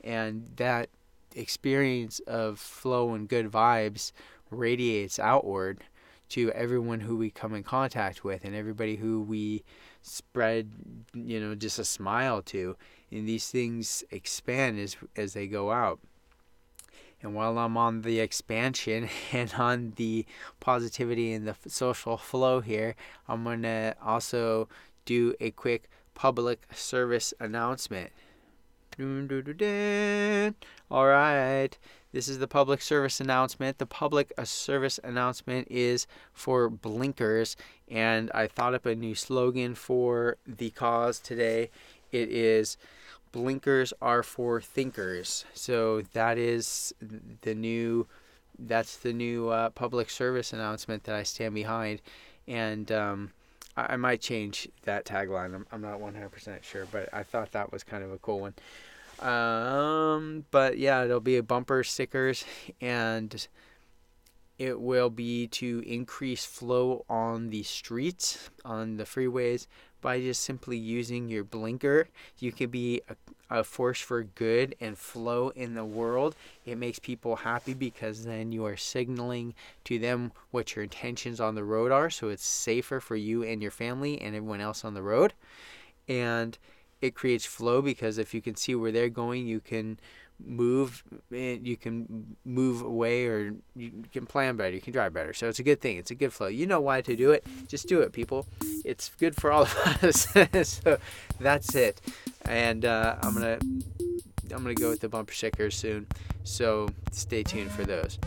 And 0.03 0.51
that 0.57 0.91
experience 1.35 2.21
of 2.21 2.59
flow 2.59 3.15
and 3.15 3.29
good 3.29 3.51
vibes 3.51 4.13
radiates 4.51 5.19
outward 5.19 5.85
to 6.31 6.51
everyone 6.53 7.01
who 7.01 7.17
we 7.17 7.31
come 7.31 7.55
in 7.55 7.63
contact 7.63 8.25
with 8.25 8.45
and 8.45 8.55
everybody 8.55 8.97
who 8.97 9.23
we 9.23 9.65
spread 10.03 10.71
you 11.15 11.39
know 11.41 11.55
just 11.55 11.79
a 11.79 11.85
smile 11.85 12.41
to 12.43 12.77
and 13.11 13.29
these 13.29 13.49
things 13.51 14.03
expand 14.11 14.79
as 14.79 14.97
as 15.17 15.35
they 15.35 15.47
go 15.47 15.71
out 15.71 16.01
and 17.23 17.35
while 17.35 17.59
I'm 17.59 17.77
on 17.77 18.03
the 18.03 18.21
expansion 18.21 19.09
and 19.33 19.53
on 19.55 19.93
the 19.97 20.25
positivity 20.59 21.33
and 21.33 21.47
the 21.47 21.57
social 21.69 22.17
flow 22.17 22.61
here, 22.61 22.95
I'm 23.29 23.45
going 23.45 23.63
to 23.63 23.95
also 24.03 24.69
do 25.05 25.35
a 25.41 25.51
quick 25.51 25.91
public 26.15 26.67
service 26.75 27.35
announcement. 27.39 28.11
All 30.91 31.07
right. 31.07 31.77
This 32.13 32.29
is 32.29 32.39
the 32.39 32.49
public 32.49 32.83
service 32.83 33.21
announcement. 33.21 33.79
The 33.79 33.87
public 33.87 34.33
service 34.45 34.99
announcement 35.05 35.69
is 35.71 36.07
for 36.33 36.69
blinkers, 36.69 37.57
and 37.89 38.31
I 38.33 38.49
thought 38.49 38.75
up 38.75 38.87
a 38.87 38.95
new 38.97 39.15
slogan 39.15 39.75
for 39.77 40.37
the 40.47 40.71
cause 40.71 41.21
today. 41.21 41.71
It 42.11 42.29
is 42.31 42.77
blinkers 43.33 43.93
are 44.03 44.23
for 44.23 44.61
thinkers. 44.61 45.45
So 45.55 46.03
that 46.13 46.37
is 46.37 46.93
the 47.43 47.55
new 47.55 48.07
that's 48.59 48.97
the 48.97 49.13
new 49.13 49.49
uh, 49.49 49.71
public 49.71 50.11
service 50.11 50.53
announcement 50.53 51.05
that 51.05 51.15
I 51.15 51.23
stand 51.23 51.55
behind, 51.55 52.03
and 52.47 52.93
um, 52.93 53.33
I, 53.75 53.95
I, 53.95 53.97
might 53.97 54.21
change 54.21 54.69
that 54.83 55.07
tagline. 55.07 55.55
I'm, 55.55 55.67
I'm 55.73 55.81
not 55.81 55.99
100% 55.99 56.63
sure, 56.63 56.87
but 56.93 57.09
I 57.11 57.23
thought 57.23 57.53
that 57.53 57.73
was 57.73 57.83
kind 57.85 58.05
of 58.05 58.13
a 58.13 58.19
cool 58.19 58.41
one. 58.41 58.55
Um, 59.21 60.47
but 60.51 60.79
yeah, 60.79 61.05
it'll 61.05 61.21
be 61.21 61.37
a 61.37 61.43
bumper 61.43 61.85
stickers 61.85 62.45
and 62.81 63.47
it 64.59 64.79
will 64.79 65.09
be 65.09 65.47
to 65.47 65.83
increase 65.87 66.45
flow 66.45 67.05
on 67.09 67.49
the 67.49 67.63
streets, 67.63 68.51
on 68.63 68.99
the 68.99 69.05
freeways, 69.05 69.67
by 70.03 70.21
just 70.21 70.43
simply 70.43 70.77
using 70.77 71.31
your 71.31 71.45
blinker. 71.45 72.09
You 72.39 72.53
can 72.53 72.69
be 72.69 73.01
a, 73.09 73.61
a, 73.61 73.65
force 73.65 74.01
for 74.01 74.23
good 74.23 74.75
and 74.79 74.99
flow 74.99 75.49
in 75.51 75.73
the 75.75 75.85
world. 75.85 76.37
It 76.67 76.77
makes 76.77 76.99
people 76.99 77.37
happy 77.37 77.73
because 77.73 78.25
then 78.25 78.53
you 78.53 78.67
are 78.67 78.77
signaling 78.77 79.55
to 79.85 79.99
them 79.99 80.33
what 80.51 80.77
your 80.77 80.83
intentions 80.83 81.41
on 81.41 81.55
the 81.55 81.65
road 81.65 81.91
are. 81.91 82.11
So 82.11 82.29
it's 82.29 82.45
safer 82.45 83.01
for 83.01 83.17
you 83.17 83.43
and 83.43 83.63
your 83.63 83.71
family 83.71 84.21
and 84.21 84.37
everyone 84.37 84.61
else 84.61 84.85
on 84.85 84.93
the 84.93 85.03
road. 85.03 85.33
And 86.07 86.59
it 87.01 87.15
creates 87.15 87.47
flow 87.47 87.83
because 87.83 88.19
if 88.19 88.35
you 88.35 88.43
can 88.43 88.55
see 88.57 88.75
where 88.75 88.93
they're 88.93 89.09
going, 89.09 89.47
you 89.47 89.61
can 89.61 89.99
move 90.47 91.03
eh, 91.35 91.59
you 91.63 91.77
can 91.77 92.37
move 92.45 92.81
away 92.83 93.27
or 93.27 93.55
you 93.77 93.93
can 94.11 94.25
plan 94.25 94.57
better 94.57 94.75
you 94.75 94.81
can 94.81 94.93
drive 94.93 95.13
better. 95.13 95.33
So 95.33 95.49
it's 95.49 95.59
a 95.59 95.63
good 95.63 95.81
thing. 95.81 95.97
It's 95.97 96.11
a 96.11 96.15
good 96.15 96.33
flow. 96.33 96.47
You 96.49 96.67
know 96.67 96.81
why 96.81 97.01
to 97.03 97.17
do 97.17 97.31
it. 97.31 97.45
Just 97.69 97.89
do 97.89 98.01
it 98.01 98.13
people. 98.13 98.47
It's 98.85 99.11
good 99.19 99.37
for 99.37 99.53
all 99.53 99.63
of 99.63 99.77
us. 100.03 100.29
So 100.69 100.99
that's 101.39 101.75
it. 101.75 102.01
And 102.47 102.85
uh, 102.85 103.17
i'm 103.23 103.35
gonna 103.35 103.59
i'm 103.61 104.63
gonna 104.63 104.75
go 104.75 104.91
with 104.91 105.01
the 105.01 105.09
bumper 105.09 105.33
stickers 105.33 105.77
soon. 105.77 106.07
So 106.45 106.89
stay 107.13 107.43
tuned 107.43 107.71
for 107.71 107.85
those. 107.85 108.19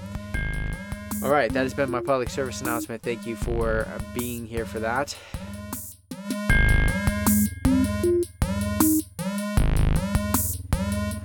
All 1.23 1.29
right. 1.29 1.51
That 1.51 1.63
has 1.63 1.73
been 1.73 1.89
my 1.89 2.01
public 2.01 2.29
service 2.29 2.61
announcement. 2.61 3.01
Thank 3.01 3.25
you 3.25 3.35
for 3.35 3.87
uh, 3.87 3.99
being 4.13 4.45
here 4.45 4.65
for 4.65 4.79
that 4.79 5.15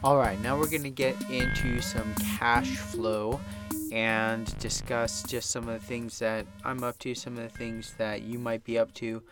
All 0.05 0.17
right, 0.17 0.41
now 0.41 0.57
we're 0.57 0.71
going 0.71 0.85
to 0.85 0.91
get 0.91 1.17
into 1.29 1.81
some 1.81 2.15
cash 2.15 2.77
flow 2.77 3.41
and 3.91 4.57
discuss 4.61 5.25
just 5.25 5.51
some 5.51 5.69
of 5.69 5.81
the 5.81 5.85
things 5.85 6.21
that 6.21 6.47
I'm 6.65 6.85
up 6.85 7.01
to, 7.01 7.17
some 7.17 7.37
of 7.37 7.43
the 7.43 7.59
things 7.59 7.95
that 7.99 8.23
you 8.23 8.39
might 8.39 8.63
be 8.63 8.79
up 8.79 8.95
to. 8.95 9.25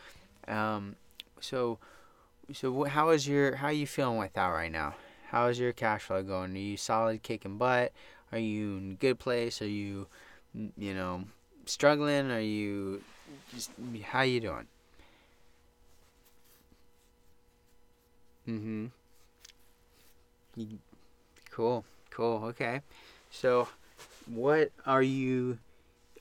Um, 0.48 0.96
so, 1.40 1.78
so 2.52 2.82
how 2.82 3.10
is 3.10 3.28
your 3.28 3.54
how 3.54 3.68
are 3.68 3.72
you 3.72 3.86
feeling 3.86 4.18
with 4.18 4.32
that 4.32 4.48
right 4.48 4.72
now? 4.72 4.96
How 5.28 5.46
is 5.46 5.60
your 5.60 5.72
cash 5.72 6.02
flow 6.02 6.24
going? 6.24 6.56
Are 6.56 6.58
you 6.58 6.76
solid, 6.76 7.22
kicking 7.22 7.58
butt? 7.58 7.92
Are 8.32 8.38
you 8.38 8.78
in 8.78 8.90
a 8.92 8.94
good 8.94 9.20
place? 9.20 9.62
Are 9.62 9.68
you, 9.68 10.08
you 10.52 10.94
know, 10.94 11.24
struggling? 11.66 12.32
Are 12.32 12.40
you 12.40 13.04
just 13.54 13.70
how 14.02 14.22
you 14.22 14.40
doing? 14.40 14.66
Mm-hmm. 18.48 18.86
Cool, 21.50 21.84
cool. 22.10 22.44
Okay, 22.46 22.80
so 23.30 23.68
what 24.26 24.70
are 24.86 25.02
you? 25.02 25.58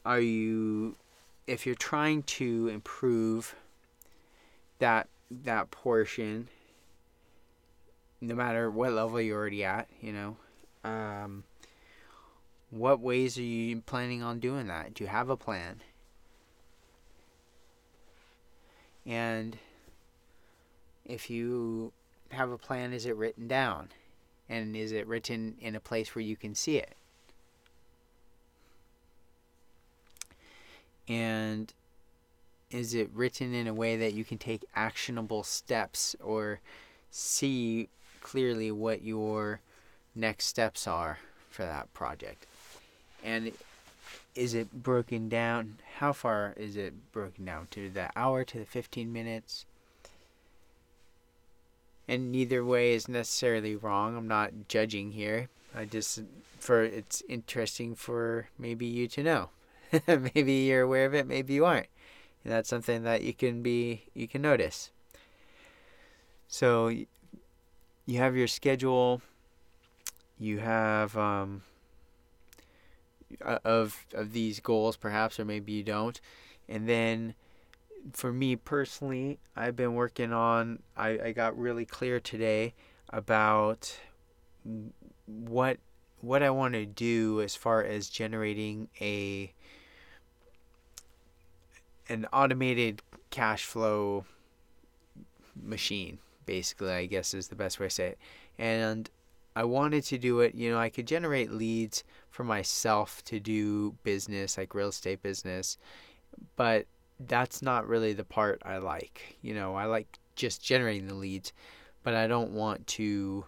Are 0.05 0.19
you? 0.19 0.95
If 1.47 1.65
you're 1.65 1.75
trying 1.75 2.23
to 2.23 2.67
improve 2.67 3.55
that 4.79 5.07
that 5.43 5.71
portion, 5.71 6.47
no 8.21 8.35
matter 8.35 8.69
what 8.69 8.93
level 8.93 9.21
you're 9.21 9.37
already 9.37 9.63
at, 9.63 9.87
you 10.01 10.11
know, 10.11 10.37
um, 10.83 11.43
what 12.71 12.99
ways 12.99 13.37
are 13.37 13.43
you 13.43 13.81
planning 13.81 14.21
on 14.21 14.39
doing 14.39 14.67
that? 14.67 14.93
Do 14.93 15.03
you 15.03 15.09
have 15.09 15.29
a 15.29 15.37
plan? 15.37 15.81
And 19.05 19.57
if 21.05 21.29
you 21.29 21.91
have 22.31 22.51
a 22.51 22.57
plan, 22.57 22.91
is 22.91 23.05
it 23.05 23.15
written 23.15 23.47
down? 23.47 23.89
And 24.49 24.75
is 24.75 24.91
it 24.91 25.07
written 25.07 25.55
in 25.59 25.75
a 25.75 25.79
place 25.79 26.13
where 26.13 26.23
you 26.23 26.35
can 26.35 26.53
see 26.55 26.77
it? 26.77 26.95
And 31.07 31.73
is 32.71 32.93
it 32.93 33.09
written 33.13 33.53
in 33.53 33.67
a 33.67 33.73
way 33.73 33.95
that 33.97 34.13
you 34.13 34.23
can 34.23 34.37
take 34.37 34.65
actionable 34.75 35.43
steps 35.43 36.15
or 36.23 36.59
see 37.11 37.89
clearly 38.21 38.71
what 38.71 39.03
your 39.03 39.61
next 40.15 40.45
steps 40.45 40.87
are 40.87 41.19
for 41.49 41.63
that 41.63 41.93
project? 41.93 42.45
And 43.23 43.51
is 44.35 44.53
it 44.53 44.83
broken 44.83 45.29
down? 45.29 45.77
How 45.97 46.11
far 46.11 46.53
is 46.57 46.75
it 46.75 46.93
broken 47.11 47.45
down? 47.45 47.67
To 47.71 47.89
the 47.89 48.09
hour, 48.15 48.43
to 48.43 48.59
the 48.59 48.65
15 48.65 49.11
minutes? 49.11 49.65
And 52.07 52.31
neither 52.31 52.63
way 52.63 52.93
is 52.93 53.07
necessarily 53.07 53.75
wrong. 53.75 54.15
I'm 54.17 54.27
not 54.27 54.67
judging 54.67 55.11
here. 55.11 55.49
I 55.75 55.85
just 55.85 56.21
for 56.59 56.83
it's 56.83 57.21
interesting 57.27 57.95
for 57.95 58.47
maybe 58.57 58.85
you 58.85 59.07
to 59.09 59.23
know. 59.23 59.49
maybe 60.07 60.53
you're 60.53 60.81
aware 60.81 61.05
of 61.05 61.13
it, 61.13 61.27
maybe 61.27 61.53
you 61.53 61.65
aren't. 61.65 61.87
And 62.43 62.53
that's 62.53 62.69
something 62.69 63.03
that 63.03 63.23
you 63.23 63.33
can 63.33 63.61
be 63.61 64.03
you 64.13 64.27
can 64.27 64.41
notice. 64.41 64.91
So 66.47 66.87
you 66.87 68.17
have 68.17 68.35
your 68.35 68.47
schedule, 68.47 69.21
you 70.39 70.59
have 70.59 71.17
um, 71.17 71.63
of 73.41 74.05
of 74.13 74.33
these 74.33 74.59
goals 74.59 74.95
perhaps 74.95 75.39
or 75.39 75.45
maybe 75.45 75.71
you 75.71 75.83
don't 75.83 76.21
and 76.67 76.87
then 76.87 77.33
for 78.13 78.31
me 78.31 78.55
personally 78.55 79.39
i've 79.55 79.75
been 79.75 79.93
working 79.93 80.31
on 80.31 80.79
i, 80.95 81.19
I 81.19 81.31
got 81.31 81.57
really 81.57 81.85
clear 81.85 82.19
today 82.19 82.73
about 83.09 83.97
what 85.25 85.77
what 86.21 86.43
i 86.43 86.49
want 86.49 86.73
to 86.73 86.85
do 86.85 87.41
as 87.41 87.55
far 87.55 87.83
as 87.83 88.09
generating 88.09 88.89
a 89.01 89.51
an 92.07 92.27
automated 92.31 93.01
cash 93.31 93.63
flow 93.65 94.25
machine 95.61 96.19
basically 96.45 96.91
i 96.91 97.05
guess 97.05 97.33
is 97.33 97.47
the 97.47 97.55
best 97.55 97.79
way 97.79 97.87
to 97.87 97.89
say 97.89 98.07
it. 98.07 98.17
And 98.59 99.09
i 99.55 99.63
wanted 99.63 100.03
to 100.05 100.17
do 100.17 100.41
it 100.41 100.53
you 100.53 100.71
know 100.71 100.77
i 100.77 100.89
could 100.89 101.07
generate 101.07 101.51
leads 101.51 102.03
for 102.29 102.43
myself 102.43 103.23
to 103.25 103.39
do 103.39 103.95
business 104.03 104.57
like 104.57 104.75
real 104.75 104.89
estate 104.89 105.23
business 105.23 105.77
but 106.55 106.85
that's 107.19 107.61
not 107.61 107.87
really 107.87 108.13
the 108.13 108.23
part 108.23 108.61
i 108.65 108.77
like 108.77 109.37
you 109.41 109.53
know 109.53 109.75
i 109.75 109.85
like 109.85 110.07
just 110.35 110.63
generating 110.63 111.07
the 111.07 111.13
leads 111.13 111.53
but 112.03 112.13
i 112.13 112.27
don't 112.27 112.51
want 112.51 112.85
to 112.87 113.45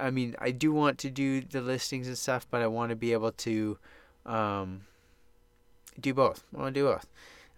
I 0.00 0.10
mean, 0.10 0.34
I 0.38 0.50
do 0.50 0.72
want 0.72 0.98
to 0.98 1.10
do 1.10 1.40
the 1.40 1.60
listings 1.60 2.08
and 2.08 2.18
stuff, 2.18 2.46
but 2.50 2.62
I 2.62 2.66
want 2.66 2.90
to 2.90 2.96
be 2.96 3.12
able 3.12 3.32
to 3.32 3.78
um, 4.26 4.82
do 6.00 6.12
both. 6.12 6.44
I 6.54 6.60
want 6.60 6.74
to 6.74 6.80
do 6.80 6.86
both. 6.86 7.06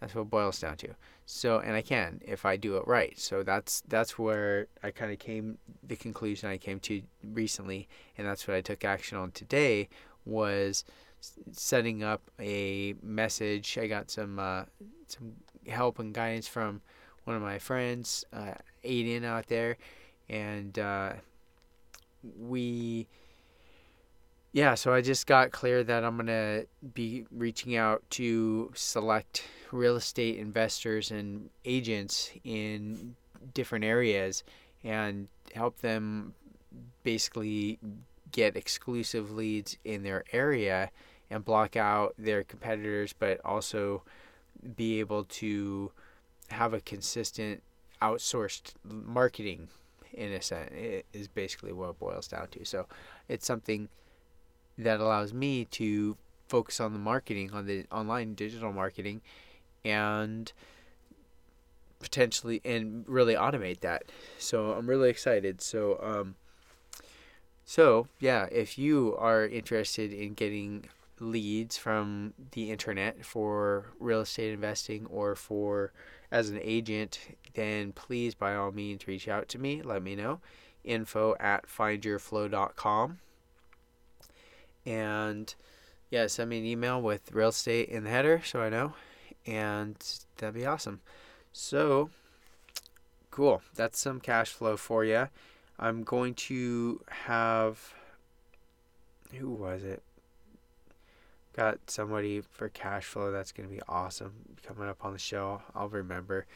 That's 0.00 0.14
what 0.14 0.30
boils 0.30 0.60
down 0.60 0.76
to. 0.78 0.94
So, 1.26 1.58
and 1.58 1.74
I 1.74 1.82
can 1.82 2.20
if 2.24 2.44
I 2.44 2.56
do 2.56 2.76
it 2.76 2.86
right. 2.86 3.18
So 3.18 3.42
that's 3.42 3.82
that's 3.88 4.18
where 4.18 4.66
I 4.82 4.90
kind 4.90 5.12
of 5.12 5.18
came 5.18 5.58
the 5.86 5.96
conclusion 5.96 6.48
I 6.48 6.58
came 6.58 6.80
to 6.80 7.02
recently, 7.22 7.88
and 8.18 8.26
that's 8.26 8.48
what 8.48 8.56
I 8.56 8.60
took 8.60 8.84
action 8.84 9.16
on 9.16 9.30
today 9.30 9.88
was 10.26 10.84
setting 11.52 12.02
up 12.02 12.22
a 12.38 12.94
message. 13.02 13.78
I 13.78 13.86
got 13.86 14.10
some 14.10 14.38
uh, 14.38 14.64
some 15.06 15.34
help 15.66 15.98
and 15.98 16.14
guidance 16.14 16.48
from 16.48 16.80
one 17.24 17.36
of 17.36 17.42
my 17.42 17.58
friends, 17.58 18.24
uh, 18.32 18.54
Aiden 18.84 19.24
out 19.24 19.46
there, 19.46 19.76
and 20.28 20.78
uh, 20.78 21.12
we 22.38 23.06
yeah, 24.52 24.74
so 24.74 24.92
I 24.92 25.00
just 25.00 25.26
got 25.28 25.52
clear 25.52 25.84
that 25.84 26.02
I'm 26.02 26.16
to 26.26 26.66
be 26.94 27.24
reaching 27.30 27.76
out 27.76 28.02
to 28.10 28.72
select 28.74 29.44
real 29.70 29.94
estate 29.94 30.38
investors 30.38 31.12
and 31.12 31.50
agents 31.64 32.32
in 32.42 33.14
different 33.54 33.84
areas 33.84 34.42
and 34.82 35.28
help 35.54 35.78
them 35.78 36.34
basically 37.04 37.78
get 38.32 38.56
exclusive 38.56 39.30
leads 39.30 39.78
in 39.84 40.02
their 40.02 40.24
area 40.32 40.90
and 41.30 41.44
block 41.44 41.76
out 41.76 42.14
their 42.18 42.42
competitors, 42.42 43.12
but 43.12 43.40
also 43.44 44.02
be 44.76 45.00
able 45.00 45.24
to 45.24 45.92
have 46.48 46.74
a 46.74 46.80
consistent 46.80 47.62
outsourced 48.02 48.72
marketing 48.84 49.68
in 50.12 50.32
a 50.32 50.42
sense 50.42 50.70
is 51.12 51.28
basically 51.28 51.72
what 51.72 51.90
it 51.90 51.98
boils 51.98 52.26
down 52.26 52.48
to. 52.48 52.64
So 52.64 52.86
it's 53.28 53.46
something 53.46 53.88
that 54.76 55.00
allows 55.00 55.32
me 55.32 55.66
to 55.66 56.16
focus 56.48 56.80
on 56.80 56.92
the 56.92 56.98
marketing, 56.98 57.52
on 57.52 57.66
the 57.66 57.84
online 57.92 58.34
digital 58.34 58.72
marketing, 58.72 59.20
and 59.84 60.52
potentially 62.00 62.60
and 62.64 63.04
really 63.06 63.34
automate 63.34 63.80
that. 63.80 64.04
So 64.38 64.72
I'm 64.72 64.88
really 64.88 65.10
excited. 65.10 65.60
So 65.60 66.00
um, 66.02 66.34
so 67.64 68.08
yeah, 68.18 68.46
if 68.50 68.78
you 68.78 69.14
are 69.18 69.46
interested 69.46 70.12
in 70.12 70.34
getting 70.34 70.86
leads 71.20 71.76
from 71.76 72.34
the 72.52 72.70
internet 72.70 73.24
for 73.24 73.86
real 73.98 74.20
estate 74.20 74.52
investing 74.52 75.06
or 75.06 75.34
for 75.34 75.92
as 76.30 76.50
an 76.50 76.58
agent, 76.62 77.18
then 77.54 77.92
please 77.92 78.34
by 78.34 78.54
all 78.54 78.72
means 78.72 79.06
reach 79.06 79.28
out 79.28 79.48
to 79.48 79.58
me. 79.58 79.82
Let 79.82 80.02
me 80.02 80.16
know. 80.16 80.40
Info 80.84 81.36
at 81.38 81.66
findyourflow.com. 81.66 83.18
And 84.86 85.54
yeah, 86.10 86.26
send 86.26 86.50
me 86.50 86.58
an 86.58 86.64
email 86.64 87.00
with 87.00 87.32
real 87.32 87.50
estate 87.50 87.88
in 87.88 88.04
the 88.04 88.10
header 88.10 88.42
so 88.44 88.60
I 88.60 88.68
know. 88.68 88.94
And 89.46 89.96
that'd 90.36 90.54
be 90.54 90.66
awesome. 90.66 91.00
So 91.52 92.10
cool. 93.30 93.62
That's 93.74 93.98
some 93.98 94.20
cash 94.20 94.50
flow 94.50 94.76
for 94.76 95.04
you. 95.04 95.28
I'm 95.78 96.02
going 96.02 96.34
to 96.34 97.02
have 97.08 97.94
who 99.34 99.50
was 99.50 99.84
it? 99.84 100.02
Got 101.60 101.90
somebody 101.90 102.40
for 102.40 102.70
cash 102.70 103.04
flow 103.04 103.30
that's 103.30 103.52
going 103.52 103.68
to 103.68 103.74
be 103.74 103.82
awesome 103.86 104.32
coming 104.66 104.88
up 104.88 105.04
on 105.04 105.12
the 105.12 105.18
show. 105.18 105.60
I'll 105.74 105.90
remember 105.90 106.46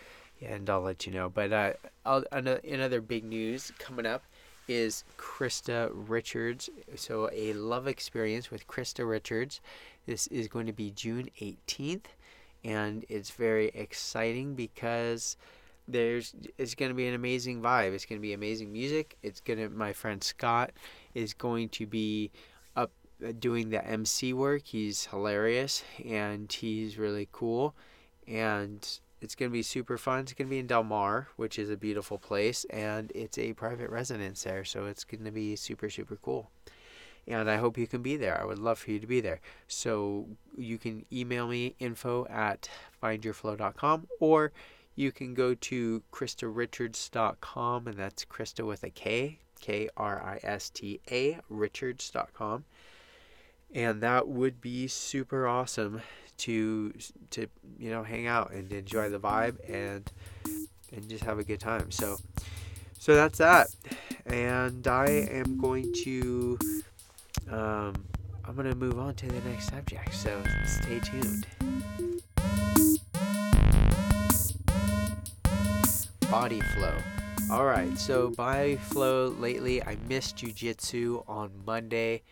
and 0.41 0.71
I'll 0.71 0.81
let 0.81 1.05
you 1.05 1.13
know. 1.13 1.29
But 1.29 1.53
uh, 1.53 1.73
I'll, 2.07 2.25
another 2.33 3.03
big 3.03 3.23
news 3.23 3.71
coming 3.79 4.07
up 4.07 4.23
is 4.67 5.05
Krista 5.19 5.91
Richards. 5.93 6.71
So, 6.97 7.29
a 7.35 7.53
love 7.53 7.87
experience 7.87 8.51
with 8.51 8.67
Krista 8.67 9.07
Richards. 9.07 9.61
This 10.07 10.27
is 10.29 10.49
going 10.49 10.65
to 10.69 10.73
be 10.73 10.91
June 10.91 11.29
18th, 11.39 12.07
and 12.65 13.05
it's 13.11 13.29
very 13.29 13.73
exciting 13.75 14.55
because 14.55 15.37
there's 15.87 16.35
it's 16.57 16.75
going 16.75 16.91
to 16.91 16.95
be 16.95 17.09
an 17.09 17.15
amazing 17.15 17.61
vibe. 17.61 17.93
It's 17.93 18.07
going 18.07 18.19
to 18.19 18.27
be 18.27 18.33
amazing 18.33 18.73
music. 18.73 19.19
It's 19.23 19.41
going 19.41 19.59
to 19.59 19.69
my 19.69 19.93
friend 19.93 20.25
Scott 20.25 20.71
is 21.13 21.35
going 21.35 21.69
to 21.69 21.87
be 21.87 22.31
doing 23.39 23.71
the 23.71 23.85
MC 23.87 24.33
work. 24.33 24.63
He's 24.65 25.07
hilarious 25.07 25.83
and 26.05 26.53
he's 26.53 26.99
really 26.99 27.29
cool 27.33 27.75
and 28.27 28.99
it's 29.21 29.35
going 29.35 29.51
to 29.51 29.53
be 29.53 29.63
super 29.63 29.97
fun. 29.97 30.21
It's 30.21 30.35
going 30.35 30.49
to 30.49 30.51
be 30.51 30.59
in 30.59 30.67
Del 30.67 30.85
Mar, 30.85 31.29
which 31.37 31.59
is 31.59 31.71
a 31.71 31.79
beautiful 31.79 32.19
place, 32.19 32.65
and 32.69 33.11
it's 33.15 33.39
a 33.39 33.55
private 33.55 33.89
residence 33.89 34.43
there, 34.43 34.65
so 34.67 34.85
it's 34.85 35.03
going 35.03 35.25
to 35.25 35.31
be 35.31 35.57
super, 35.57 35.89
super 35.89 36.17
cool. 36.17 36.51
And 37.27 37.49
I 37.51 37.57
hope 37.57 37.79
you 37.79 37.87
can 37.87 38.03
be 38.03 38.19
there. 38.19 38.39
I 38.39 38.45
would 38.45 38.59
love 38.59 38.79
for 38.79 38.91
you 38.91 38.99
to 38.99 39.07
be 39.07 39.23
there. 39.23 39.41
So 39.67 40.27
you 40.59 40.77
can 40.77 41.07
email 41.11 41.49
me 41.49 41.75
info 41.79 42.27
at 42.27 42.69
findyourflow.com 43.03 44.09
or 44.21 44.53
you 44.95 45.11
can 45.11 45.33
go 45.33 45.55
to 45.55 46.03
KristaRichards.com, 46.13 47.87
and 47.89 47.97
that's 47.97 48.27
Krista 48.27 48.67
with 48.67 48.85
a 48.85 48.91
K, 48.91 49.39
K 49.59 49.89
R 49.97 50.23
I 50.23 50.39
S 50.47 50.69
T 50.69 51.01
A, 51.11 51.39
Richards.com. 51.49 52.65
And 53.75 54.01
that 54.03 54.29
would 54.29 54.61
be 54.61 54.87
super 54.87 55.47
awesome 55.47 56.01
to 56.37 56.93
to 57.31 57.47
you 57.79 57.91
know 57.91 58.03
hang 58.03 58.27
out 58.27 58.53
and 58.53 58.73
enjoy 58.73 59.09
the 59.09 59.19
vibe 59.19 59.57
and 59.69 60.11
and 60.93 61.09
just 61.09 61.25
have 61.25 61.39
a 61.39 61.45
good 61.45 61.61
time. 61.61 61.91
So 61.91 62.17
so 62.99 63.15
that's 63.15 63.39
that. 63.39 63.69
And 64.27 64.87
I 64.87 65.07
am 65.07 65.59
going 65.59 65.93
to 66.05 66.59
um, 67.51 67.95
I'm 68.47 68.57
gonna 68.57 68.75
move 68.75 68.99
on 68.99 69.15
to 69.15 69.27
the 69.27 69.41
next 69.49 69.69
subject. 69.69 70.15
So 70.15 70.43
stay 70.65 71.01
tuned. 71.01 71.47
Body 76.31 76.61
flow. 76.61 76.95
All 77.51 77.67
right, 77.67 77.97
so 77.99 78.31
body 78.31 78.77
flow 78.77 79.29
lately, 79.39 79.83
I 79.83 79.97
missed 80.09 80.37
jujitsu 80.37 81.29
on 81.29 81.51
Monday 81.67 82.23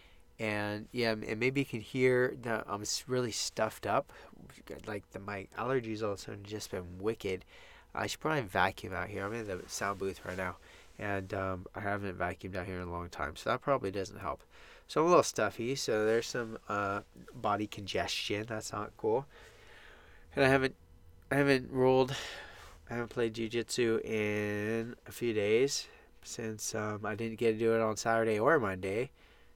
and 0.42 0.88
yeah, 0.90 1.12
and 1.12 1.38
maybe 1.38 1.60
you 1.60 1.64
can 1.64 1.80
hear 1.80 2.34
that 2.42 2.64
I'm 2.68 2.82
really 3.06 3.30
stuffed 3.30 3.86
up. 3.86 4.12
Like 4.86 5.08
the 5.12 5.20
my 5.20 5.46
allergies 5.56 6.02
all 6.02 6.12
of 6.12 6.18
a 6.18 6.20
sudden 6.20 6.42
just 6.42 6.72
been 6.72 6.98
wicked. 6.98 7.44
I 7.94 8.08
should 8.08 8.18
probably 8.18 8.42
vacuum 8.42 8.92
out 8.92 9.08
here. 9.08 9.24
I'm 9.24 9.32
in 9.34 9.46
the 9.46 9.60
sound 9.68 10.00
booth 10.00 10.20
right 10.24 10.36
now, 10.36 10.56
and 10.98 11.32
um, 11.32 11.66
I 11.76 11.80
haven't 11.80 12.18
vacuumed 12.18 12.56
out 12.56 12.66
here 12.66 12.80
in 12.80 12.88
a 12.88 12.90
long 12.90 13.08
time, 13.08 13.36
so 13.36 13.50
that 13.50 13.60
probably 13.60 13.92
doesn't 13.92 14.18
help. 14.18 14.42
So 14.88 15.00
I'm 15.00 15.06
a 15.06 15.10
little 15.10 15.22
stuffy. 15.22 15.76
So 15.76 16.04
there's 16.04 16.26
some 16.26 16.58
uh, 16.68 17.02
body 17.34 17.68
congestion. 17.68 18.44
That's 18.48 18.72
not 18.72 18.90
cool. 18.96 19.26
And 20.34 20.44
I 20.44 20.48
haven't 20.48 20.74
I 21.30 21.36
haven't 21.36 21.70
rolled. 21.70 22.16
I 22.90 22.94
haven't 22.94 23.10
played 23.10 23.34
jujitsu 23.34 24.04
in 24.04 24.96
a 25.06 25.12
few 25.12 25.32
days 25.32 25.86
since 26.24 26.74
um, 26.74 27.06
I 27.06 27.14
didn't 27.14 27.38
get 27.38 27.52
to 27.52 27.58
do 27.58 27.74
it 27.74 27.80
on 27.80 27.96
Saturday 27.96 28.40
or 28.40 28.58
Monday. 28.58 29.10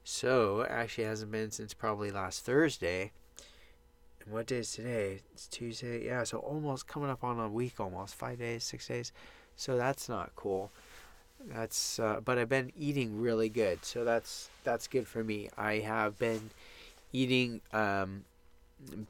So, 0.09 0.65
actually 0.69 1.03
hasn't 1.03 1.33
been 1.33 1.51
since 1.51 1.73
probably 1.73 2.11
last 2.11 2.45
Thursday. 2.45 3.11
And 4.21 4.33
what 4.33 4.47
day 4.47 4.59
is 4.59 4.71
today? 4.71 5.19
It's 5.33 5.47
Tuesday. 5.47 6.05
Yeah, 6.05 6.23
so 6.23 6.37
almost 6.37 6.87
coming 6.87 7.09
up 7.09 7.25
on 7.25 7.37
a 7.37 7.49
week 7.49 7.77
almost. 7.77 8.15
Five 8.15 8.39
days, 8.39 8.63
six 8.63 8.87
days. 8.87 9.11
So 9.57 9.75
that's 9.75 10.07
not 10.07 10.31
cool. 10.37 10.71
That's 11.49 11.99
uh, 11.99 12.21
but 12.23 12.37
I've 12.37 12.47
been 12.47 12.71
eating 12.79 13.19
really 13.19 13.49
good. 13.49 13.83
So 13.83 14.05
that's 14.05 14.49
that's 14.63 14.87
good 14.87 15.09
for 15.09 15.25
me. 15.25 15.49
I 15.57 15.79
have 15.79 16.17
been 16.17 16.51
eating 17.11 17.59
um, 17.73 18.23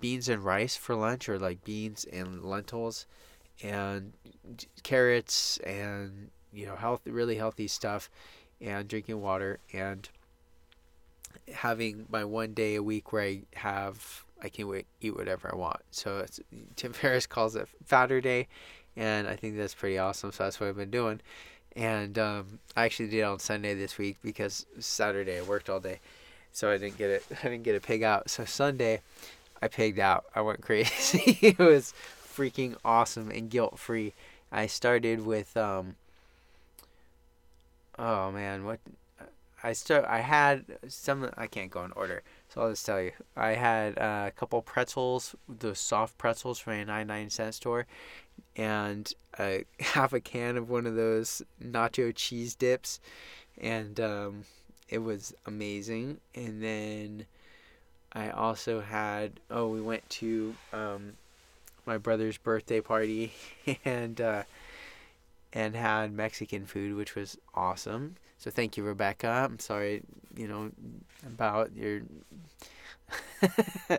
beans 0.02 0.28
and 0.28 0.44
rice 0.44 0.76
for 0.76 0.96
lunch 0.96 1.30
or 1.30 1.38
like 1.38 1.64
beans 1.64 2.08
and 2.12 2.44
lentils 2.44 3.06
and 3.62 4.14
carrots 4.82 5.60
and 5.60 6.32
you 6.52 6.66
know 6.66 6.76
healthy 6.76 7.12
really 7.12 7.36
healthy 7.36 7.68
stuff 7.68 8.10
and 8.60 8.88
drinking 8.88 9.22
water 9.22 9.60
and 9.72 10.10
having 11.54 12.06
my 12.10 12.24
one 12.26 12.54
day 12.54 12.76
a 12.76 12.84
week 12.84 13.12
where 13.12 13.24
I 13.24 13.42
have 13.56 14.24
I 14.42 14.50
can 14.50 14.84
eat 15.02 15.16
whatever 15.16 15.50
I 15.52 15.56
want. 15.56 15.82
So 15.92 16.26
Tim 16.76 16.94
Ferriss 16.94 17.26
calls 17.26 17.56
it 17.56 17.68
Faturday, 17.86 18.48
and 18.96 19.28
I 19.28 19.36
think 19.36 19.58
that's 19.58 19.74
pretty 19.74 19.98
awesome. 19.98 20.32
So 20.32 20.44
that's 20.44 20.60
what 20.60 20.70
I've 20.70 20.78
been 20.78 20.92
doing. 20.92 21.22
And 21.76 22.18
um, 22.18 22.60
I 22.76 22.86
actually 22.86 23.10
did 23.10 23.24
on 23.24 23.40
Sunday 23.40 23.74
this 23.76 23.98
week 23.98 24.18
because 24.24 24.66
Saturday 24.80 25.40
I 25.40 25.44
worked 25.44 25.70
all 25.70 25.80
day, 25.80 26.00
so 26.52 26.72
I 26.72 26.78
didn't 26.78 26.98
get 26.98 27.10
it. 27.10 27.26
I 27.44 27.50
didn't 27.50 27.64
get 27.64 27.76
a 27.76 27.80
pig 27.80 28.04
out. 28.04 28.30
So 28.30 28.46
Sunday, 28.46 29.02
I 29.62 29.68
pigged 29.68 30.00
out. 30.00 30.26
I 30.36 30.42
went 30.42 30.62
crazy. 30.64 31.38
it 31.42 31.60
was 31.60 31.94
freaking 32.36 32.76
awesome 32.84 33.32
and 33.32 33.50
guilt 33.50 33.80
free. 33.80 34.14
I 34.52 34.68
started 34.68 35.26
with 35.26 35.56
um. 35.58 35.96
Oh 38.00 38.32
man, 38.32 38.64
what 38.64 38.80
I 39.64 39.74
start. 39.74 40.06
I 40.06 40.20
had 40.20 40.66
some. 40.88 41.30
I 41.36 41.48
can't 41.48 41.72
go 41.72 41.84
in 41.84 41.92
order, 41.94 42.22
so 42.50 42.62
I'll 42.62 42.70
just 42.70 42.86
tell 42.86 43.02
you. 43.02 43.12
I 43.36 43.52
had 43.52 43.98
uh, 43.98 44.26
a 44.28 44.32
couple 44.32 44.62
pretzels, 44.62 45.36
those 45.50 45.80
soft 45.80 46.18
pretzels 46.18 46.60
from 46.60 46.74
a 46.74 46.86
99 46.86 47.30
cent 47.32 47.56
store, 47.56 47.88
and 48.56 49.12
a 49.40 49.66
half 49.80 50.14
a 50.14 50.20
can 50.20 50.58
of 50.58 50.70
one 50.70 50.86
of 50.86 50.96
those 50.96 51.42
nacho 51.64 52.14
cheese 52.14 52.54
dips, 52.54 53.00
and 53.60 54.00
um, 54.00 54.44
it 54.90 55.00
was 55.00 55.34
amazing. 55.48 56.20
And 56.36 56.62
then 56.62 57.26
I 58.14 58.30
also 58.30 58.82
had. 58.82 59.40
Oh, 59.50 59.68
we 59.70 59.82
went 59.82 60.08
to 60.12 60.56
um, 60.72 61.14
my 61.88 61.98
brother's 61.98 62.38
birthday 62.38 62.80
party, 62.80 63.34
and 63.86 64.22
uh, 64.22 64.44
and 65.52 65.76
had 65.76 66.12
Mexican 66.12 66.68
food, 66.68 66.96
which 66.96 67.16
was 67.16 67.40
awesome 67.56 68.18
so 68.38 68.52
thank 68.52 68.78
you, 68.78 68.84
Rebecca. 68.84 69.28
I'm 69.28 69.60
sorry, 69.60 70.04
you 70.36 70.48
know, 70.48 70.72
about 71.26 71.76
your. 71.76 72.02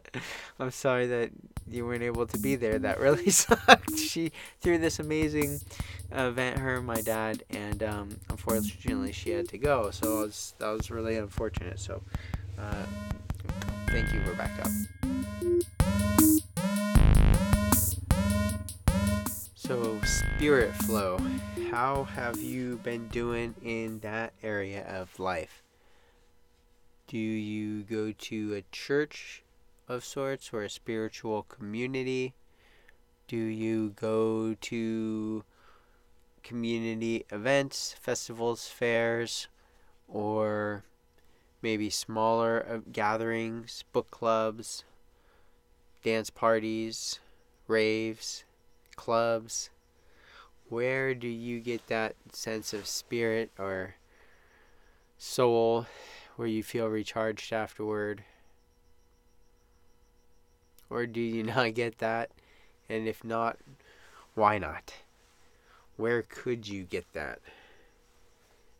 I'm 0.61 0.70
sorry 0.70 1.07
that 1.07 1.31
you 1.68 1.87
weren't 1.87 2.03
able 2.03 2.27
to 2.27 2.38
be 2.38 2.57
there. 2.57 2.79
That 2.79 3.01
really 3.01 3.31
sucked. 3.31 3.98
She 3.98 4.33
threw 4.61 4.79
this 4.79 4.98
amazing 4.98 5.61
event, 6.12 6.59
her 6.59 6.77
and 6.77 6.87
my 6.87 7.01
dad, 7.01 7.42
and 7.51 7.83
um, 7.83 8.20
unfortunately 8.29 9.12
she 9.12 9.31
had 9.31 9.48
to 9.48 9.59
go. 9.59 9.90
So 9.90 10.22
was, 10.22 10.55
that 10.59 10.68
was 10.68 10.90
really 10.90 11.16
unfortunate. 11.16 11.79
So 11.79 12.03
uh, 12.59 12.85
thank 13.88 14.12
you, 14.12 14.20
Rebecca. 14.20 15.68
So, 19.68 20.00
spirit 20.00 20.74
flow 20.76 21.18
how 21.70 22.04
have 22.04 22.40
you 22.40 22.78
been 22.78 23.07
doing 23.09 23.54
in 23.62 23.98
that 23.98 24.33
area 24.42 24.83
of 24.87 25.20
life? 25.20 25.62
Do 27.07 27.18
you 27.18 27.83
go 27.83 28.12
to 28.12 28.54
a 28.54 28.64
church 28.72 29.42
of 29.87 30.07
sorts 30.07 30.54
or 30.54 30.62
a 30.62 30.70
spiritual 30.70 31.42
community? 31.42 32.33
Do 33.26 33.37
you 33.37 33.90
go 33.90 34.54
to 34.59 35.44
community 36.42 37.26
events, 37.28 37.94
festivals, 38.00 38.68
fairs, 38.68 39.48
or 40.09 40.83
maybe 41.61 41.90
smaller 41.90 42.66
uh, 42.66 42.78
gatherings, 42.90 43.85
book 43.92 44.11
clubs, 44.11 44.85
dance 46.02 46.31
parties, 46.31 47.20
raves, 47.66 48.44
clubs? 48.98 49.70
where 50.68 51.14
do 51.14 51.28
you 51.28 51.61
get 51.61 51.87
that 51.87 52.14
sense 52.32 52.72
of 52.72 52.87
spirit 52.87 53.50
or 53.58 53.94
soul 55.16 55.87
where 56.37 56.48
you 56.48 56.62
feel 56.62 56.87
recharged 56.87 57.52
afterward? 57.52 58.22
Or 60.90 61.06
do 61.06 61.20
you 61.20 61.42
not 61.54 61.74
get 61.74 61.98
that? 61.98 62.30
And 62.88 63.08
if 63.08 63.24
not, 63.24 63.58
why 64.34 64.58
not? 64.58 64.94
Where 65.96 66.22
could 66.22 66.68
you 66.68 66.84
get 66.84 67.12
that? 67.12 67.40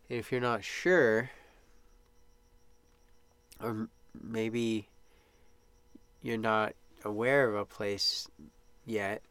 And 0.09 0.19
if 0.19 0.31
you're 0.31 0.41
not 0.41 0.63
sure, 0.63 1.29
or 3.61 3.89
maybe 4.19 4.87
you're 6.23 6.37
not 6.37 6.73
aware 7.03 7.47
of 7.47 7.55
a 7.55 7.65
place 7.65 8.27
yet, 8.85 9.21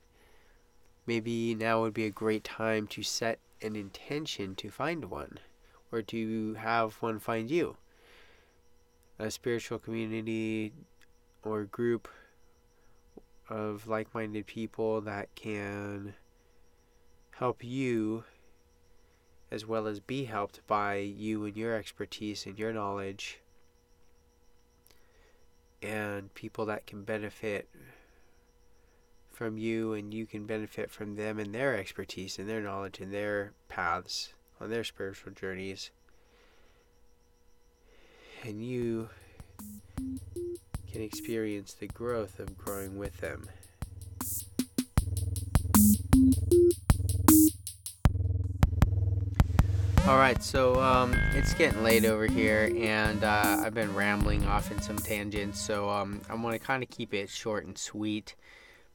maybe 1.09 1.55
now 1.55 1.81
would 1.81 1.95
be 1.95 2.05
a 2.05 2.11
great 2.11 2.45
time 2.45 2.87
to 2.87 3.03
set 3.03 3.39
an 3.63 3.75
intention 3.75 4.55
to 4.55 4.71
find 4.71 5.07
one 5.07 5.39
or 5.91 6.03
to 6.03 6.53
have 6.55 6.95
one 6.97 7.19
find 7.19 7.51
you. 7.51 7.79
A 9.19 9.31
spiritual 9.31 9.79
community 9.79 10.75
or 11.43 11.65
group 11.65 12.09
of 13.49 13.89
like 13.89 14.15
minded 14.15 14.47
people 14.47 15.01
that 15.01 15.35
can 15.35 16.13
help 17.31 17.65
you 17.65 18.25
as 19.51 19.65
well 19.65 19.87
as 19.87 20.01
be 20.01 20.25
helped 20.25 20.61
by 20.67 20.97
you 20.97 21.47
and 21.47 21.57
your 21.57 21.75
expertise 21.75 22.45
and 22.45 22.59
your 22.59 22.75
knowledge 22.75 23.41
and 25.83 26.35
people 26.35 26.67
that 26.67 26.87
can 26.87 27.03
benefit 27.03 27.67
from 29.39 29.57
you 29.57 29.93
and 29.93 30.13
you 30.13 30.27
can 30.27 30.45
benefit 30.47 30.91
from 30.91 31.15
them 31.15 31.39
and 31.39 31.55
their 31.55 31.77
expertise 31.77 32.41
and 32.41 32.49
their 32.49 32.61
knowledge 32.61 32.99
and 32.99 33.15
their 33.15 33.53
paths 33.69 34.33
on 34.61 34.69
their 34.69 34.83
spiritual 34.83 35.33
journeys. 35.33 35.93
And 38.43 38.67
you 38.67 39.11
can 40.91 41.03
experience 41.03 41.73
the 41.73 41.87
growth 41.87 42.41
of 42.41 42.59
growing 42.59 42.99
with 42.99 43.19
them. 43.19 43.49
All 50.09 50.17
right, 50.17 50.43
so 50.43 50.81
um, 50.83 51.15
it's 51.35 51.55
getting 51.55 51.85
late 51.85 52.05
over 52.05 52.27
here, 52.27 52.73
and 52.77 53.23
uh, 53.23 53.61
I've 53.65 53.75
been 53.75 53.95
rambling 53.95 54.45
off 54.47 54.73
in 54.73 54.81
some 54.81 54.97
tangents, 54.97 55.61
so 55.61 55.89
um, 55.89 56.23
I 56.29 56.35
want 56.35 56.55
to 56.55 56.59
kind 56.59 56.83
of 56.83 56.91
keep 56.91 57.15
it 57.15 57.29
short 57.29 57.67
and 57.67 57.79
sweet. 57.79 58.35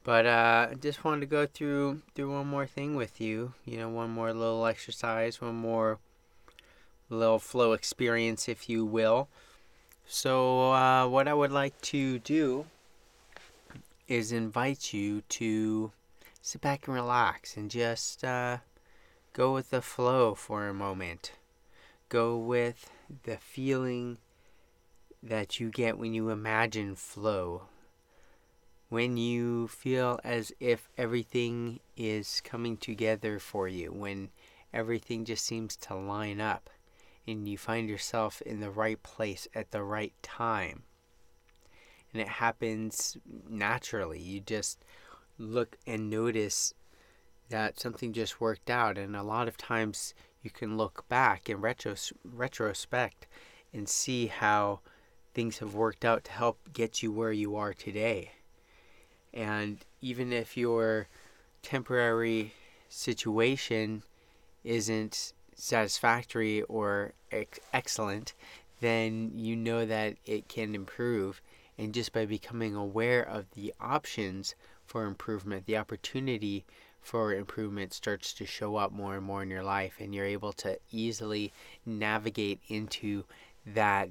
But 0.04 0.26
uh, 0.26 0.68
I 0.72 0.74
just 0.76 1.06
wanted 1.06 1.22
to 1.22 1.28
go 1.28 1.46
through 1.46 2.02
through 2.14 2.34
one 2.34 2.48
more 2.48 2.66
thing 2.66 2.96
with 2.96 3.22
you. 3.22 3.54
You 3.66 3.78
know, 3.78 3.90
one 3.90 4.10
more 4.10 4.34
little 4.34 4.66
exercise, 4.66 5.40
one 5.40 5.56
more 5.56 6.00
little 7.10 7.40
flow 7.40 7.72
experience, 7.72 8.50
if 8.50 8.68
you 8.68 8.86
will. 8.86 9.30
So, 10.06 10.74
uh, 10.74 11.08
what 11.08 11.30
I 11.30 11.34
would 11.34 11.52
like 11.52 11.80
to 11.84 12.20
do 12.20 12.66
is 14.10 14.34
invite 14.34 14.92
you 14.94 15.22
to 15.22 15.94
sit 16.42 16.60
back 16.60 16.88
and 16.88 16.96
relax 16.96 17.56
and 17.56 17.72
just 17.72 18.26
uh, 18.26 18.58
go 19.32 19.54
with 19.54 19.70
the 19.70 19.82
flow 19.82 20.36
for 20.36 20.68
a 20.68 20.74
moment. 20.74 21.32
Go 22.10 22.38
with 22.38 22.90
the 23.24 23.38
feeling 23.38 24.18
that 25.22 25.62
you 25.62 25.70
get 25.70 25.98
when 25.98 26.14
you 26.14 26.30
imagine 26.30 26.96
flow 26.96 27.64
when 28.94 29.18
you 29.18 29.68
feel 29.68 30.20
as 30.24 30.54
if 30.60 30.88
everything 31.00 31.80
is 31.98 32.40
coming 32.42 32.78
together 32.78 33.40
for 33.40 33.68
you, 33.68 33.92
when 33.92 34.30
everything 34.72 35.26
just 35.26 35.44
seems 35.44 35.76
to 35.76 35.96
line 35.96 36.40
up 36.40 36.70
and 37.28 37.48
you 37.48 37.58
find 37.58 37.90
yourself 37.90 38.40
in 38.44 38.60
the 38.60 38.70
right 38.70 39.02
place 39.02 39.48
at 39.56 39.72
the 39.72 39.82
right 39.82 40.14
time. 40.22 40.84
And 42.12 42.22
it 42.22 42.28
happens 42.28 43.18
naturally. 43.50 44.20
You 44.20 44.42
just 44.42 44.86
look 45.40 45.76
and 45.88 46.08
notice 46.08 46.76
that 47.50 47.80
something 47.80 48.14
just 48.14 48.40
worked 48.40 48.70
out. 48.70 49.00
And 49.00 49.16
a 49.16 49.24
lot 49.24 49.48
of 49.48 49.58
times 49.58 50.14
you 50.44 50.52
can 50.52 50.78
look 50.78 51.10
back 51.10 51.50
in 51.50 51.58
retros- 51.58 52.14
retrospect 52.24 53.26
and 53.74 53.90
see 53.90 54.28
how 54.28 54.82
things 55.34 55.58
have 55.58 55.74
worked 55.74 56.06
out 56.06 56.26
to 56.26 56.32
help 56.32 56.60
get 56.74 57.02
you 57.02 57.12
where 57.12 57.32
you 57.32 57.56
are 57.56 57.74
today. 57.74 58.34
And 59.34 59.80
even 60.02 60.32
if 60.32 60.56
your 60.56 61.08
temporary 61.62 62.54
situation 62.90 64.04
isn't 64.64 65.34
satisfactory 65.56 66.62
or 66.64 67.14
ex- 67.32 67.60
excellent, 67.74 68.34
then 68.82 69.32
you 69.36 69.56
know 69.56 69.86
that 69.86 70.18
it 70.26 70.48
can 70.48 70.76
improve. 70.76 71.42
And 71.78 71.94
just 71.94 72.14
by 72.14 72.26
becoming 72.26 72.76
aware 72.76 73.24
of 73.24 73.46
the 73.56 73.74
options 73.80 74.56
for 74.86 75.06
improvement, 75.06 75.66
the 75.66 75.78
opportunity 75.78 76.66
for 77.02 77.34
improvement 77.34 77.94
starts 77.94 78.34
to 78.34 78.46
show 78.46 78.76
up 78.76 78.92
more 78.92 79.16
and 79.16 79.26
more 79.26 79.44
in 79.44 79.50
your 79.50 79.64
life, 79.64 79.96
and 80.00 80.14
you're 80.14 80.26
able 80.26 80.54
to 80.54 80.78
easily 80.92 81.52
navigate 81.86 82.60
into 82.68 83.26
that 83.66 84.10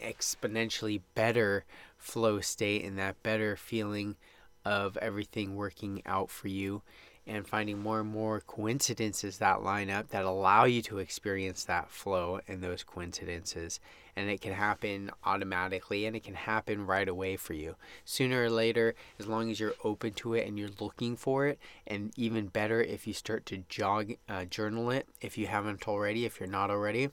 exponentially 0.00 1.00
better 1.14 1.64
flow 1.96 2.40
state 2.40 2.84
and 2.84 2.98
that 2.98 3.20
better 3.22 3.56
feeling 3.56 4.16
of 4.64 4.96
everything 4.98 5.56
working 5.56 6.02
out 6.06 6.30
for 6.30 6.48
you 6.48 6.82
and 7.28 7.46
finding 7.46 7.78
more 7.78 8.00
and 8.00 8.10
more 8.10 8.40
coincidences 8.40 9.36
that 9.38 9.62
line 9.62 9.90
up 9.90 10.08
that 10.08 10.24
allow 10.24 10.64
you 10.64 10.80
to 10.80 10.98
experience 10.98 11.62
that 11.64 11.90
flow 11.90 12.40
and 12.48 12.62
those 12.62 12.82
coincidences. 12.82 13.80
And 14.16 14.30
it 14.30 14.40
can 14.40 14.54
happen 14.54 15.10
automatically 15.24 16.06
and 16.06 16.16
it 16.16 16.24
can 16.24 16.34
happen 16.34 16.86
right 16.86 17.06
away 17.06 17.36
for 17.36 17.52
you. 17.52 17.76
Sooner 18.04 18.44
or 18.44 18.50
later, 18.50 18.94
as 19.18 19.26
long 19.26 19.50
as 19.50 19.60
you're 19.60 19.74
open 19.84 20.14
to 20.14 20.34
it 20.34 20.48
and 20.48 20.58
you're 20.58 20.70
looking 20.80 21.16
for 21.16 21.46
it, 21.46 21.58
and 21.86 22.12
even 22.16 22.46
better 22.46 22.80
if 22.82 23.06
you 23.06 23.12
start 23.12 23.44
to 23.46 23.64
jog, 23.68 24.14
uh, 24.28 24.46
journal 24.46 24.90
it 24.90 25.06
if 25.20 25.36
you 25.36 25.46
haven't 25.46 25.86
already, 25.86 26.24
if 26.24 26.40
you're 26.40 26.48
not 26.48 26.70
already, 26.70 27.10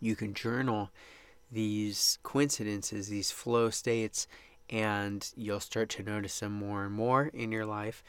you 0.00 0.16
can 0.16 0.34
journal 0.34 0.90
these 1.50 2.18
coincidences, 2.24 3.08
these 3.08 3.30
flow 3.30 3.70
states, 3.70 4.26
and 4.70 5.30
you'll 5.36 5.60
start 5.60 5.88
to 5.90 6.02
notice 6.02 6.40
them 6.40 6.52
more 6.52 6.84
and 6.84 6.94
more 6.94 7.26
in 7.28 7.52
your 7.52 7.66
life 7.66 8.02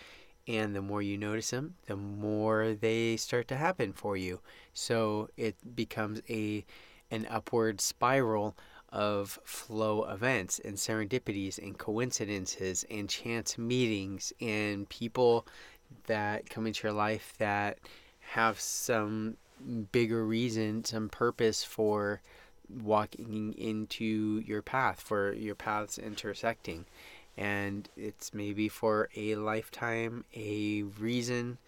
and 0.48 0.76
the 0.76 0.82
more 0.82 1.02
you 1.02 1.18
notice 1.18 1.52
them 1.52 1.76
the 1.88 1.96
more 1.96 2.74
they 2.74 3.18
start 3.18 3.48
to 3.50 3.56
happen 3.56 3.94
for 3.94 4.16
you. 4.16 4.40
So 4.74 5.30
it 5.38 5.56
becomes 5.76 6.22
a 6.30 6.66
an 7.12 7.28
upward 7.30 7.80
spiral 7.80 8.58
of 8.90 9.40
flow 9.44 10.04
events 10.06 10.60
and 10.60 10.76
serendipities 10.76 11.58
and 11.58 11.78
coincidences 11.78 12.86
and 12.90 13.10
chance 13.10 13.58
meetings 13.58 14.32
and 14.40 14.88
people 14.90 15.46
that 16.08 16.50
come 16.50 16.66
into 16.68 16.88
your 16.88 16.94
life 16.94 17.34
that 17.38 17.80
have 18.20 18.60
some 18.60 19.36
bigger 19.92 20.26
reason 20.26 20.84
some 20.84 21.10
purpose 21.10 21.64
for 21.64 22.22
walking 22.70 23.54
into 23.58 24.44
your 24.46 24.62
path 24.62 25.02
for 25.02 25.34
your 25.34 25.56
paths 25.56 25.98
intersecting 25.98 26.86
and 27.38 27.88
it's 27.96 28.34
maybe 28.34 28.68
for 28.68 29.10
a 29.16 29.36
lifetime, 29.36 30.26
a 30.36 30.82
reason, 30.82 31.60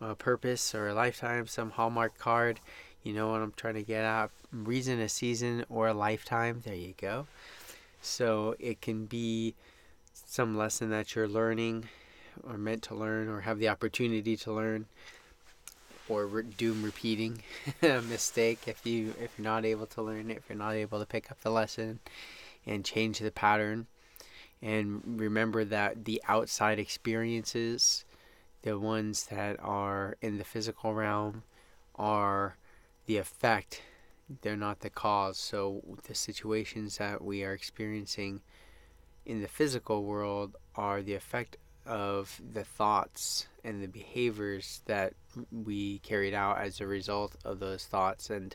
a 0.00 0.16
purpose, 0.16 0.74
or 0.74 0.88
a 0.88 0.94
lifetime, 0.94 1.46
some 1.46 1.70
Hallmark 1.70 2.18
card. 2.18 2.58
You 3.04 3.12
know 3.12 3.30
what 3.30 3.40
I'm 3.40 3.52
trying 3.56 3.74
to 3.74 3.84
get 3.84 4.04
at? 4.04 4.30
Reason, 4.52 4.98
a 5.00 5.08
season, 5.08 5.64
or 5.68 5.88
a 5.88 5.94
lifetime. 5.94 6.62
There 6.64 6.74
you 6.74 6.94
go. 7.00 7.28
So 8.00 8.56
it 8.58 8.80
can 8.80 9.06
be 9.06 9.54
some 10.12 10.56
lesson 10.56 10.90
that 10.90 11.14
you're 11.14 11.28
learning, 11.28 11.88
or 12.42 12.58
meant 12.58 12.82
to 12.84 12.94
learn, 12.96 13.28
or 13.28 13.42
have 13.42 13.60
the 13.60 13.68
opportunity 13.68 14.36
to 14.38 14.52
learn, 14.52 14.86
or 16.08 16.26
re- 16.26 16.42
doom 16.42 16.82
repeating 16.82 17.42
a 17.82 18.00
mistake 18.02 18.66
if 18.66 18.84
you 18.84 19.14
if 19.20 19.32
you're 19.38 19.44
not 19.44 19.64
able 19.64 19.86
to 19.86 20.02
learn 20.02 20.30
it, 20.30 20.38
if 20.38 20.44
you're 20.48 20.58
not 20.58 20.74
able 20.74 20.98
to 20.98 21.06
pick 21.06 21.30
up 21.30 21.40
the 21.40 21.50
lesson 21.50 22.00
and 22.66 22.84
change 22.84 23.18
the 23.18 23.30
pattern 23.30 23.86
and 24.62 25.02
remember 25.04 25.64
that 25.64 26.04
the 26.04 26.22
outside 26.28 26.78
experiences, 26.78 28.04
the 28.62 28.78
ones 28.78 29.26
that 29.26 29.56
are 29.60 30.16
in 30.22 30.38
the 30.38 30.44
physical 30.44 30.94
realm, 30.94 31.42
are 31.96 32.56
the 33.06 33.16
effect. 33.16 33.82
They're 34.42 34.56
not 34.56 34.80
the 34.80 34.88
cause. 34.88 35.36
So 35.36 35.82
the 36.04 36.14
situations 36.14 36.98
that 36.98 37.22
we 37.22 37.42
are 37.42 37.52
experiencing 37.52 38.40
in 39.26 39.42
the 39.42 39.48
physical 39.48 40.04
world 40.04 40.56
are 40.76 41.02
the 41.02 41.14
effect 41.14 41.56
of 41.86 42.40
the 42.52 42.64
thoughts 42.64 43.46
and 43.64 43.82
the 43.82 43.88
behaviors 43.88 44.82
that 44.86 45.14
we 45.50 45.98
carried 46.00 46.34
out 46.34 46.58
as 46.58 46.80
a 46.80 46.86
result 46.86 47.36
of 47.44 47.58
those 47.58 47.84
thoughts 47.84 48.30
and 48.30 48.54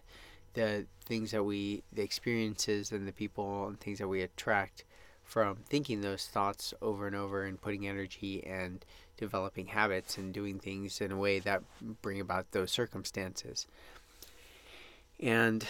the 0.54 0.86
things 1.06 1.32
that 1.32 1.44
we 1.44 1.84
the 1.94 2.02
experiences 2.02 2.92
and 2.92 3.08
the 3.08 3.12
people 3.12 3.68
and 3.68 3.80
things 3.80 4.00
that 4.00 4.08
we 4.08 4.22
attract 4.22 4.84
from 5.24 5.58
thinking 5.68 6.02
those 6.02 6.26
thoughts 6.26 6.74
over 6.82 7.06
and 7.06 7.16
over 7.16 7.44
and 7.44 7.62
putting 7.62 7.88
energy 7.88 8.44
and 8.46 8.86
developing 9.18 9.68
habits 9.68 10.18
and 10.18 10.34
doing 10.34 10.58
things 10.58 11.02
in 11.02 11.12
a 11.12 11.18
way 11.18 11.40
that 11.40 11.62
bring 12.02 12.22
about 12.22 12.52
those 12.52 12.72
circumstances. 12.72 13.68
And 15.20 15.66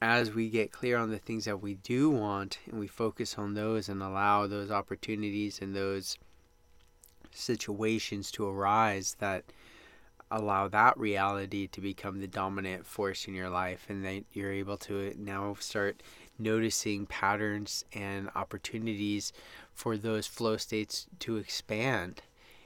as 0.00 0.32
we 0.32 0.50
get 0.50 0.70
clear 0.70 0.98
on 0.98 1.10
the 1.10 1.18
things 1.18 1.46
that 1.46 1.62
we 1.62 1.74
do 1.74 2.10
want 2.10 2.58
and 2.70 2.78
we 2.78 2.86
focus 2.86 3.36
on 3.38 3.54
those 3.54 3.88
and 3.88 4.02
allow 4.02 4.46
those 4.46 4.70
opportunities 4.70 5.60
and 5.60 5.74
those 5.74 6.18
situations 7.36 8.30
to 8.32 8.48
arise 8.48 9.16
that 9.20 9.44
allow 10.30 10.66
that 10.68 10.98
reality 10.98 11.68
to 11.68 11.80
become 11.80 12.20
the 12.20 12.26
dominant 12.26 12.86
force 12.86 13.28
in 13.28 13.34
your 13.34 13.48
life 13.48 13.86
and 13.88 14.04
that 14.04 14.24
you're 14.32 14.52
able 14.52 14.76
to 14.76 15.14
now 15.16 15.54
start 15.60 16.02
noticing 16.38 17.06
patterns 17.06 17.84
and 17.92 18.28
opportunities 18.34 19.32
for 19.72 19.96
those 19.96 20.26
flow 20.26 20.56
states 20.56 21.06
to 21.20 21.36
expand 21.36 22.22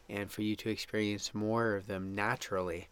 and 0.08 0.30
for 0.30 0.42
you 0.42 0.56
to 0.56 0.70
experience 0.70 1.34
more 1.34 1.76
of 1.76 1.86
them 1.86 2.14
naturally 2.14 2.88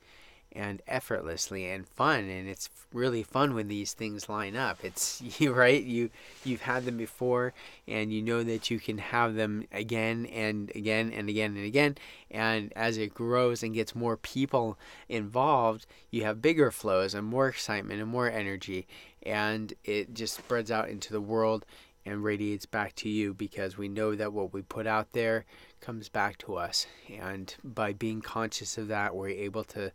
and 0.58 0.82
effortlessly 0.88 1.70
and 1.70 1.86
fun 1.86 2.28
and 2.28 2.48
it's 2.48 2.68
really 2.92 3.22
fun 3.22 3.54
when 3.54 3.68
these 3.68 3.92
things 3.92 4.28
line 4.28 4.56
up. 4.56 4.78
It's 4.82 5.22
you 5.40 5.52
right? 5.52 5.82
You 5.82 6.10
you've 6.44 6.62
had 6.62 6.84
them 6.84 6.96
before 6.96 7.54
and 7.86 8.12
you 8.12 8.20
know 8.20 8.42
that 8.42 8.68
you 8.68 8.80
can 8.80 8.98
have 8.98 9.36
them 9.36 9.66
again 9.70 10.26
and 10.26 10.70
again 10.74 11.12
and 11.12 11.28
again 11.28 11.56
and 11.56 11.64
again. 11.64 11.96
And 12.28 12.72
as 12.74 12.98
it 12.98 13.14
grows 13.14 13.62
and 13.62 13.72
gets 13.72 13.94
more 13.94 14.16
people 14.16 14.76
involved 15.08 15.86
you 16.10 16.24
have 16.24 16.42
bigger 16.42 16.72
flows 16.72 17.14
and 17.14 17.24
more 17.24 17.48
excitement 17.48 18.00
and 18.00 18.10
more 18.10 18.28
energy. 18.28 18.88
And 19.22 19.72
it 19.84 20.12
just 20.12 20.34
spreads 20.36 20.72
out 20.72 20.88
into 20.88 21.12
the 21.12 21.20
world 21.20 21.66
and 22.04 22.24
radiates 22.24 22.66
back 22.66 22.96
to 22.96 23.08
you 23.08 23.32
because 23.32 23.78
we 23.78 23.86
know 23.86 24.16
that 24.16 24.32
what 24.32 24.52
we 24.52 24.62
put 24.62 24.86
out 24.88 25.12
there 25.12 25.44
comes 25.80 26.08
back 26.08 26.38
to 26.38 26.56
us. 26.56 26.86
And 27.16 27.54
by 27.62 27.92
being 27.92 28.22
conscious 28.22 28.76
of 28.76 28.88
that 28.88 29.14
we're 29.14 29.28
able 29.28 29.62
to 29.64 29.92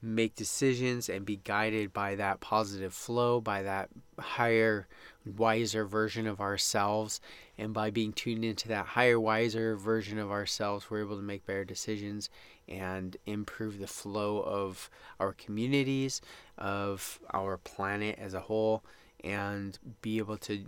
make 0.00 0.36
decisions 0.36 1.08
and 1.08 1.24
be 1.24 1.36
guided 1.36 1.92
by 1.92 2.14
that 2.14 2.40
positive 2.40 2.94
flow, 2.94 3.40
by 3.40 3.62
that 3.62 3.88
higher, 4.18 4.86
wiser 5.24 5.84
version 5.84 6.26
of 6.26 6.40
ourselves. 6.40 7.20
And 7.56 7.74
by 7.74 7.90
being 7.90 8.12
tuned 8.12 8.44
into 8.44 8.68
that 8.68 8.86
higher, 8.86 9.18
wiser 9.18 9.76
version 9.76 10.18
of 10.18 10.30
ourselves, 10.30 10.88
we're 10.88 11.00
able 11.00 11.16
to 11.16 11.22
make 11.22 11.44
better 11.44 11.64
decisions 11.64 12.30
and 12.68 13.16
improve 13.26 13.78
the 13.78 13.86
flow 13.86 14.40
of 14.40 14.88
our 15.18 15.32
communities, 15.32 16.20
of 16.56 17.18
our 17.34 17.56
planet 17.58 18.16
as 18.20 18.34
a 18.34 18.40
whole, 18.40 18.84
and 19.24 19.78
be 20.02 20.18
able 20.18 20.36
to 20.36 20.64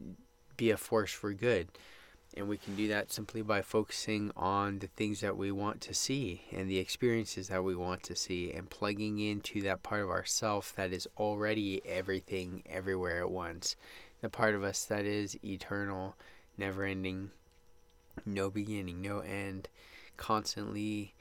be 0.57 0.71
a 0.71 0.77
force 0.77 1.13
for 1.13 1.33
good. 1.33 1.69
And 2.37 2.49
we 2.49 2.59
can 2.59 2.77
do 2.77 2.87
that 2.89 3.11
simply 3.11 3.43
by 3.43 3.61
focusing 3.61 4.31
on 4.37 4.79
the 4.79 4.87
things 4.87 5.21
that 5.21 5.37
we 5.37 5.51
want 5.51 5.81
to 5.83 5.95
see 5.95 6.43
and 6.53 6.71
the 6.71 6.79
experiences 6.79 7.49
that 7.49 7.65
we 7.65 7.75
want 7.75 8.05
to 8.05 8.15
see 8.15 8.53
and 8.53 8.71
plugging 8.71 9.19
into 9.19 9.61
that 9.63 9.83
part 9.83 10.03
of 10.03 10.11
ourself 10.11 10.73
that 10.77 10.93
is 10.93 11.09
already 11.19 11.83
everything 11.85 12.63
everywhere 12.67 13.21
at 13.21 13.31
once. 13.31 13.75
The 14.21 14.29
part 14.29 14.55
of 14.55 14.63
us 14.63 14.85
that 14.85 15.05
is 15.05 15.37
eternal, 15.45 16.15
never 16.57 16.85
ending, 16.85 17.31
no 18.25 18.49
beginning, 18.49 19.03
no 19.03 19.21
end, 19.21 19.69
constantly 20.17 21.15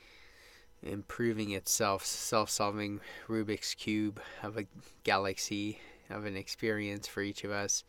improving 0.83 1.51
itself, 1.51 2.05
self 2.05 2.51
solving 2.51 2.99
Rubik's 3.27 3.73
Cube 3.73 4.21
of 4.43 4.57
a 4.57 4.65
galaxy, 5.03 5.79
of 6.09 6.25
an 6.25 6.35
experience 6.35 7.07
for 7.07 7.21
each 7.21 7.43
of 7.43 7.51
us 7.51 7.83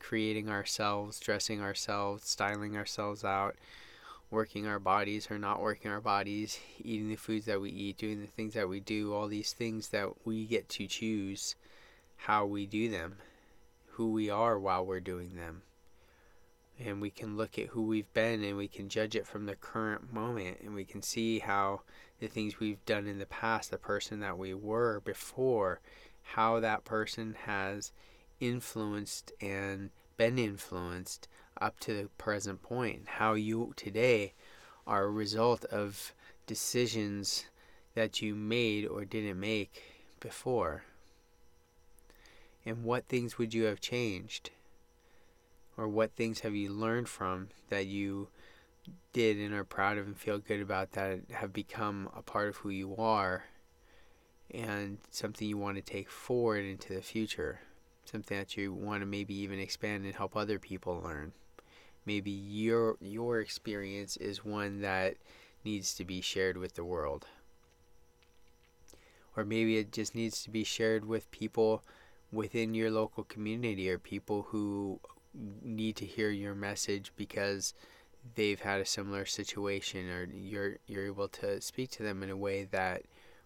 creating 0.00 0.48
ourselves, 0.48 1.20
dressing 1.20 1.60
ourselves, 1.60 2.28
styling 2.28 2.76
ourselves 2.76 3.22
out, 3.22 3.54
working 4.30 4.66
our 4.66 4.78
bodies 4.78 5.30
or 5.30 5.38
not 5.38 5.60
working 5.60 5.90
our 5.90 6.00
bodies, 6.00 6.58
eating 6.82 7.08
the 7.08 7.16
foods 7.16 7.44
that 7.46 7.60
we 7.60 7.70
eat, 7.70 7.98
doing 7.98 8.20
the 8.20 8.26
things 8.26 8.54
that 8.54 8.68
we 8.68 8.80
do, 8.80 9.12
all 9.12 9.28
these 9.28 9.52
things 9.52 9.88
that 9.88 10.08
we 10.24 10.46
get 10.46 10.68
to 10.68 10.86
choose 10.86 11.54
how 12.16 12.44
we 12.44 12.66
do 12.66 12.88
them, 12.90 13.16
who 13.92 14.10
we 14.10 14.30
are 14.30 14.58
while 14.58 14.84
we're 14.84 15.00
doing 15.00 15.36
them. 15.36 15.62
And 16.78 17.00
we 17.00 17.10
can 17.10 17.36
look 17.36 17.58
at 17.58 17.68
who 17.68 17.82
we've 17.82 18.12
been 18.14 18.42
and 18.42 18.56
we 18.56 18.68
can 18.68 18.88
judge 18.88 19.14
it 19.14 19.26
from 19.26 19.46
the 19.46 19.54
current 19.54 20.12
moment 20.12 20.58
and 20.62 20.74
we 20.74 20.84
can 20.84 21.02
see 21.02 21.40
how 21.40 21.82
the 22.20 22.26
things 22.26 22.58
we've 22.58 22.84
done 22.86 23.06
in 23.06 23.18
the 23.18 23.26
past, 23.26 23.70
the 23.70 23.78
person 23.78 24.20
that 24.20 24.38
we 24.38 24.54
were 24.54 25.00
before, 25.04 25.80
how 26.22 26.60
that 26.60 26.84
person 26.84 27.36
has 27.44 27.92
influenced 28.40 29.32
and 29.40 29.90
been 30.16 30.38
influenced 30.38 31.28
up 31.60 31.78
to 31.80 31.94
the 31.94 32.08
present 32.18 32.62
point. 32.62 33.02
How 33.06 33.34
you 33.34 33.72
today 33.76 34.32
are 34.86 35.04
a 35.04 35.10
result 35.10 35.64
of 35.66 36.14
decisions 36.46 37.46
that 37.94 38.20
you 38.20 38.34
made 38.34 38.86
or 38.86 39.04
didn't 39.04 39.38
make 39.38 39.82
before. 40.20 40.84
And 42.64 42.84
what 42.84 43.06
things 43.06 43.38
would 43.38 43.54
you 43.54 43.64
have 43.64 43.80
changed? 43.80 44.50
Or 45.76 45.88
what 45.88 46.12
things 46.12 46.40
have 46.40 46.54
you 46.54 46.70
learned 46.70 47.08
from 47.08 47.48
that 47.68 47.86
you 47.86 48.28
did 49.12 49.38
and 49.38 49.54
are 49.54 49.64
proud 49.64 49.98
of 49.98 50.06
and 50.06 50.16
feel 50.16 50.38
good 50.38 50.60
about 50.60 50.92
that 50.92 51.20
have 51.30 51.52
become 51.52 52.08
a 52.16 52.22
part 52.22 52.48
of 52.48 52.56
who 52.56 52.70
you 52.70 52.96
are 52.96 53.44
and 54.52 54.98
something 55.10 55.48
you 55.48 55.56
want 55.56 55.76
to 55.76 55.82
take 55.82 56.10
forward 56.10 56.64
into 56.64 56.94
the 56.94 57.02
future? 57.02 57.60
Something 58.04 58.38
that 58.38 58.56
you 58.56 58.72
want 58.72 59.02
to 59.02 59.06
maybe 59.06 59.34
even 59.34 59.58
expand 59.58 60.04
and 60.04 60.14
help 60.14 60.36
other 60.36 60.58
people 60.58 61.00
learn. 61.02 61.32
Maybe 62.06 62.30
your 62.30 62.96
your 63.00 63.40
experience 63.40 64.16
is 64.16 64.44
one 64.44 64.80
that 64.80 65.16
needs 65.64 65.94
to 65.94 66.04
be 66.04 66.20
shared 66.20 66.56
with 66.56 66.74
the 66.74 66.84
world. 66.84 67.26
Or 69.36 69.44
maybe 69.44 69.78
it 69.78 69.92
just 69.92 70.14
needs 70.14 70.42
to 70.42 70.50
be 70.50 70.64
shared 70.64 71.04
with 71.04 71.30
people 71.30 71.84
within 72.32 72.74
your 72.74 72.90
local 72.90 73.24
community 73.24 73.90
or 73.90 73.98
people 73.98 74.46
who 74.50 75.00
need 75.62 75.96
to 75.96 76.04
hear 76.04 76.30
your 76.30 76.54
message 76.54 77.12
because 77.16 77.74
they've 78.34 78.60
had 78.60 78.80
a 78.80 78.86
similar 78.86 79.24
situation 79.24 80.10
or 80.10 80.24
you're 80.24 80.78
you're 80.86 81.06
able 81.06 81.28
to 81.28 81.60
speak 81.60 81.90
to 81.90 82.02
them 82.02 82.22
in 82.22 82.30
a 82.30 82.36
way 82.36 82.64
that 82.64 83.02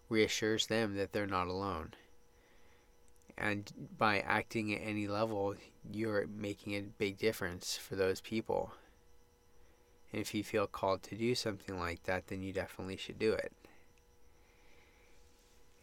reassures 0.09 0.67
them 0.67 0.95
that 0.95 1.11
they're 1.11 1.27
not 1.27 1.47
alone. 1.47 1.93
And 3.37 3.71
by 3.97 4.19
acting 4.19 4.73
at 4.73 4.81
any 4.81 5.07
level, 5.07 5.55
you're 5.91 6.25
making 6.27 6.73
a 6.75 6.81
big 6.81 7.17
difference 7.17 7.75
for 7.75 7.95
those 7.95 8.21
people. 8.21 8.71
And 10.11 10.21
if 10.21 10.33
you 10.33 10.43
feel 10.43 10.67
called 10.67 11.03
to 11.03 11.15
do 11.15 11.35
something 11.35 11.77
like 11.77 12.03
that, 12.03 12.27
then 12.27 12.41
you 12.41 12.53
definitely 12.53 12.97
should 12.97 13.19
do 13.19 13.33
it. 13.33 13.51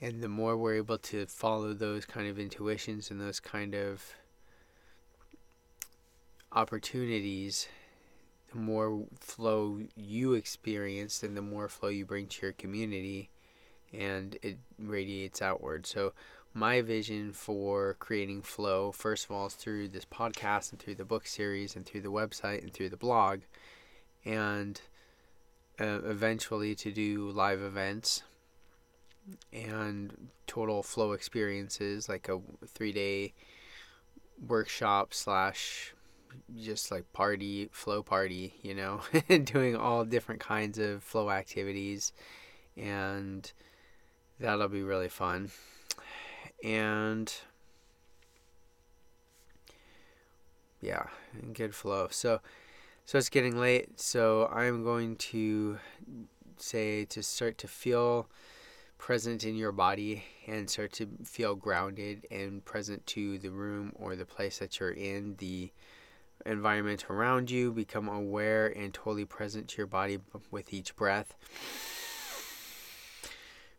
And 0.01 0.23
the 0.23 0.29
more 0.29 0.57
we're 0.57 0.77
able 0.77 0.99
to 0.99 1.27
follow 1.27 1.75
those 1.75 2.07
kind 2.07 2.27
of 2.27 2.39
intuitions 2.39 3.11
and 3.11 3.21
those 3.21 3.39
kind 3.39 3.75
of 3.75 4.15
opportunities, 6.51 7.69
the 8.53 8.59
more 8.59 9.05
flow 9.21 9.81
you 9.95 10.35
experience 10.35 11.23
and 11.23 11.37
the 11.37 11.43
more 11.43 11.69
flow 11.69 11.89
you 11.89 12.05
bring 12.05 12.27
to 12.27 12.43
your 12.43 12.53
community 12.53 13.31
and 13.93 14.39
it 14.43 14.59
radiates 14.79 15.43
outward. 15.43 15.87
So 15.87 16.15
my 16.55 16.83
vision 16.83 17.33
for 17.33 17.97
creating 17.99 18.43
flow, 18.43 18.93
first 18.93 19.25
of 19.25 19.31
all, 19.31 19.47
is 19.47 19.55
through 19.55 19.89
this 19.89 20.05
podcast 20.05 20.73
and 20.73 20.81
through 20.81 20.97
the 20.97 21.05
book 21.05 21.27
series 21.27 21.77
and 21.77 21.87
through 21.87 22.03
the 22.03 22.11
website 22.11 22.63
and 22.63 22.73
through 22.73 22.91
the 22.91 22.97
blog, 22.97 23.41
and 24.25 24.81
uh, 25.81 26.01
eventually 26.05 26.75
to 26.75 26.93
do 26.93 27.31
live 27.31 27.63
events 27.63 28.23
and 29.53 30.29
total 30.47 30.83
flow 30.83 31.13
experiences 31.13 32.09
like 32.09 32.29
a 32.29 32.41
three 32.67 32.93
day 32.93 33.33
workshop 34.47 35.15
slash 35.15 35.95
just 36.61 36.91
like 36.91 37.11
party 37.13 37.69
flow 37.73 38.03
party 38.03 38.55
you 38.63 38.75
know 38.75 39.01
doing 39.45 39.77
all 39.77 40.05
different 40.05 40.41
kinds 40.41 40.79
of 40.79 41.03
flow 41.05 41.31
activities 41.31 42.13
and 42.77 43.53
that'll 44.41 44.69
be 44.69 44.83
really 44.83 45.09
fun 45.09 45.51
and 46.63 47.35
yeah 50.81 51.05
good 51.53 51.75
flow. 51.75 52.09
So 52.11 52.41
so 53.05 53.19
it's 53.19 53.29
getting 53.29 53.59
late 53.59 53.99
so 54.01 54.49
i'm 54.53 54.85
going 54.85 55.17
to 55.17 55.77
say 56.57 57.05
to 57.05 57.21
start 57.21 57.59
to 57.59 57.67
feel 57.67 58.29
present 59.03 59.43
in 59.43 59.57
your 59.57 59.73
body 59.73 60.23
and 60.47 60.71
start 60.71 60.93
to 60.93 61.09
feel 61.25 61.57
grounded 61.57 62.25
and 62.31 62.65
present 62.65 63.05
to 63.05 63.37
the 63.39 63.51
room 63.51 63.93
or 63.97 64.15
the 64.15 64.25
place 64.25 64.59
that 64.59 64.79
you're 64.79 64.93
in. 64.93 65.35
The 65.39 65.73
environment 66.47 67.11
around 67.11 67.51
you 67.51 67.73
become 67.73 68.09
aware 68.09 68.69
and 68.69 68.95
totally 68.95 69.25
present 69.25 69.67
to 69.71 69.79
your 69.79 69.89
body 69.89 70.21
with 70.53 70.73
each 70.73 70.95
breath. 70.95 71.35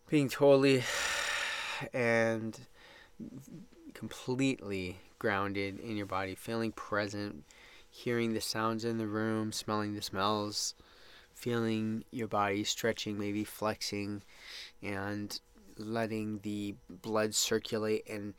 Being 0.10 0.28
totally 0.28 0.84
and 1.94 2.60
completely 3.94 4.98
grounded 5.20 5.80
in 5.80 5.96
your 5.96 6.06
body, 6.06 6.36
feeling 6.36 6.72
present, 6.72 7.44
hearing 7.90 8.34
the 8.34 8.42
sounds 8.42 8.84
in 8.84 8.98
the 8.98 9.08
room, 9.08 9.52
smelling 9.52 9.94
the 9.94 10.02
smells, 10.02 10.74
feeling 11.34 12.04
your 12.12 12.28
body 12.28 12.64
stretching, 12.64 13.18
maybe 13.18 13.44
flexing, 13.44 14.24
and 14.82 15.40
letting 15.78 16.40
the 16.44 16.76
blood 16.90 17.34
circulate 17.34 18.08
and 18.10 18.34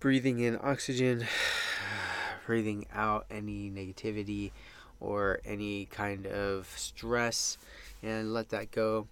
breathing 0.00 0.40
in 0.40 0.58
oxygen, 0.62 1.26
breathing 2.46 2.86
out 2.92 3.26
any 3.30 3.70
negativity 3.70 4.52
or 5.00 5.40
any 5.44 5.86
kind 5.86 6.26
of 6.26 6.66
stress, 6.76 7.58
and 8.02 8.32
let 8.32 8.50
that 8.50 8.70
go. 8.70 9.06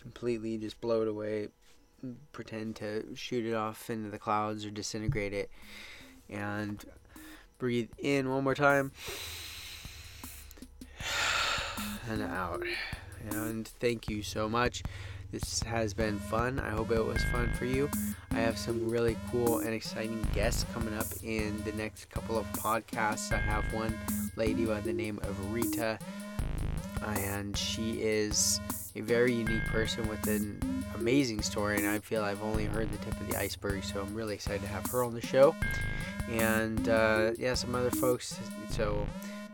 Completely, 0.00 0.56
just 0.58 0.80
blow 0.80 1.02
it 1.02 1.08
away, 1.08 1.48
pretend 2.32 2.76
to 2.76 3.14
shoot 3.14 3.46
it 3.46 3.54
off 3.54 3.90
into 3.90 4.10
the 4.10 4.18
clouds 4.18 4.64
or 4.64 4.70
disintegrate 4.70 5.32
it. 5.32 5.50
And 6.30 6.84
breathe 7.58 7.90
in 7.98 8.30
one 8.30 8.44
more 8.44 8.54
time. 8.54 8.92
And 12.10 12.22
out. 12.22 12.62
And 13.30 13.68
thank 13.68 14.08
you 14.08 14.22
so 14.22 14.48
much. 14.48 14.82
This 15.30 15.62
has 15.64 15.92
been 15.92 16.18
fun. 16.18 16.58
I 16.58 16.70
hope 16.70 16.90
it 16.90 17.04
was 17.04 17.22
fun 17.24 17.52
for 17.58 17.66
you. 17.66 17.90
I 18.30 18.36
have 18.36 18.56
some 18.56 18.88
really 18.88 19.14
cool 19.30 19.58
and 19.58 19.74
exciting 19.74 20.26
guests 20.34 20.64
coming 20.72 20.96
up 20.96 21.06
in 21.22 21.62
the 21.64 21.72
next 21.72 22.08
couple 22.08 22.38
of 22.38 22.46
podcasts. 22.52 23.30
I 23.30 23.36
have 23.36 23.70
one 23.74 23.94
lady 24.36 24.64
by 24.64 24.80
the 24.80 24.92
name 24.92 25.20
of 25.24 25.52
Rita, 25.52 25.98
and 27.04 27.54
she 27.54 28.00
is 28.00 28.58
a 28.98 29.02
very 29.02 29.32
unique 29.32 29.64
person 29.66 30.08
with 30.08 30.26
an 30.26 30.84
amazing 30.96 31.40
story, 31.40 31.76
and 31.76 31.86
I 31.86 32.00
feel 32.00 32.24
I've 32.24 32.42
only 32.42 32.64
heard 32.64 32.90
the 32.90 32.98
tip 32.98 33.20
of 33.20 33.28
the 33.28 33.38
iceberg, 33.38 33.84
so 33.84 34.00
I'm 34.00 34.12
really 34.12 34.34
excited 34.34 34.62
to 34.62 34.68
have 34.68 34.86
her 34.86 35.04
on 35.04 35.14
the 35.14 35.20
show. 35.20 35.54
And 36.28 36.88
uh, 36.88 37.30
yeah, 37.38 37.54
some 37.54 37.74
other 37.74 37.90
folks. 37.90 38.38
So, 38.70 39.06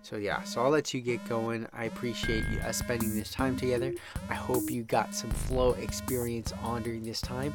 so 0.03 0.17
yeah, 0.17 0.43
so 0.45 0.63
I'll 0.63 0.71
let 0.71 0.95
you 0.95 1.01
get 1.01 1.27
going. 1.29 1.67
I 1.73 1.85
appreciate 1.85 2.45
you, 2.51 2.59
us 2.61 2.79
spending 2.79 3.15
this 3.15 3.31
time 3.31 3.57
together. 3.57 3.93
I 4.31 4.35
hope 4.35 4.71
you 4.71 4.83
got 4.83 5.15
some 5.15 5.31
flow 5.31 5.73
experience 5.75 6.53
on 6.63 6.83
during 6.83 7.03
this 7.03 7.21
time. 7.21 7.55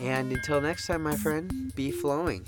And 0.00 0.30
until 0.30 0.60
next 0.60 0.86
time, 0.86 1.02
my 1.02 1.16
friend, 1.16 1.74
be 1.74 1.90
flowing. 1.90 2.44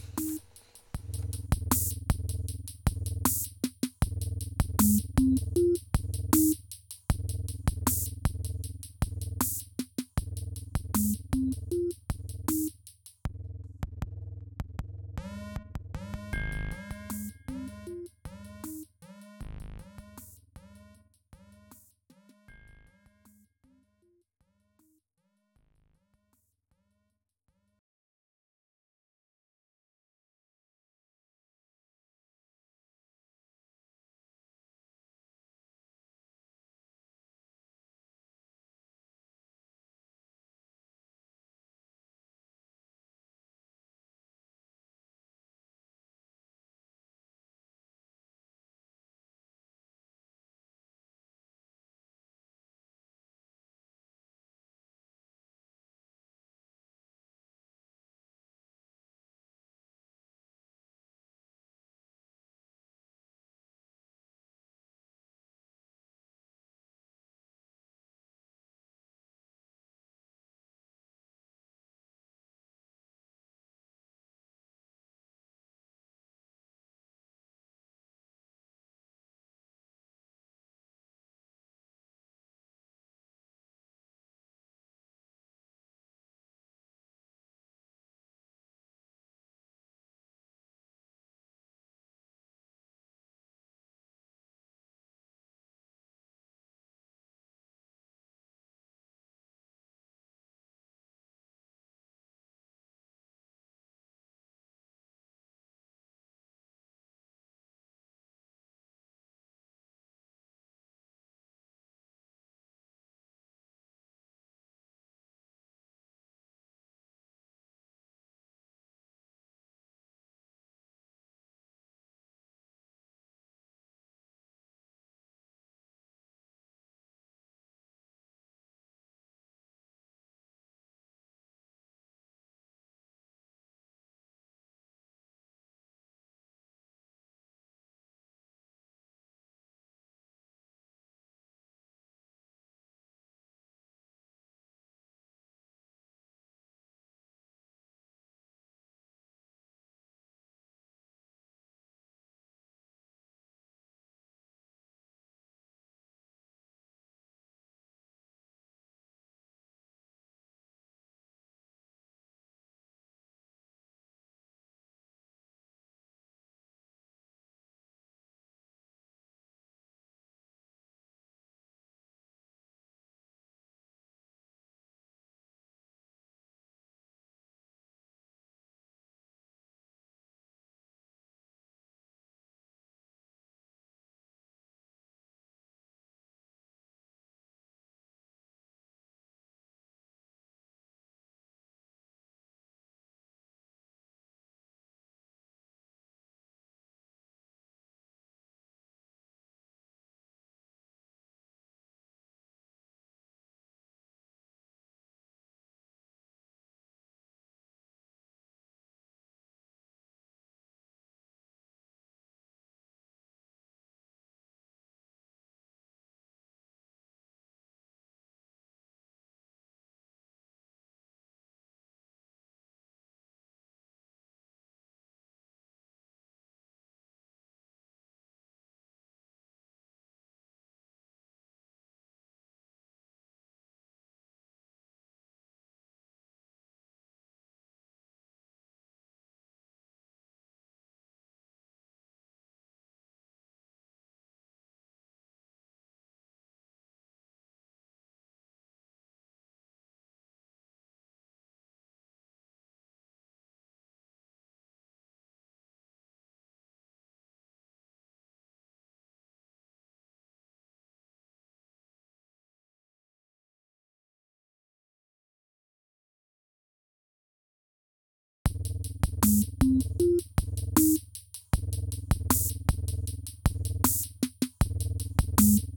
Bye. 275.43 275.72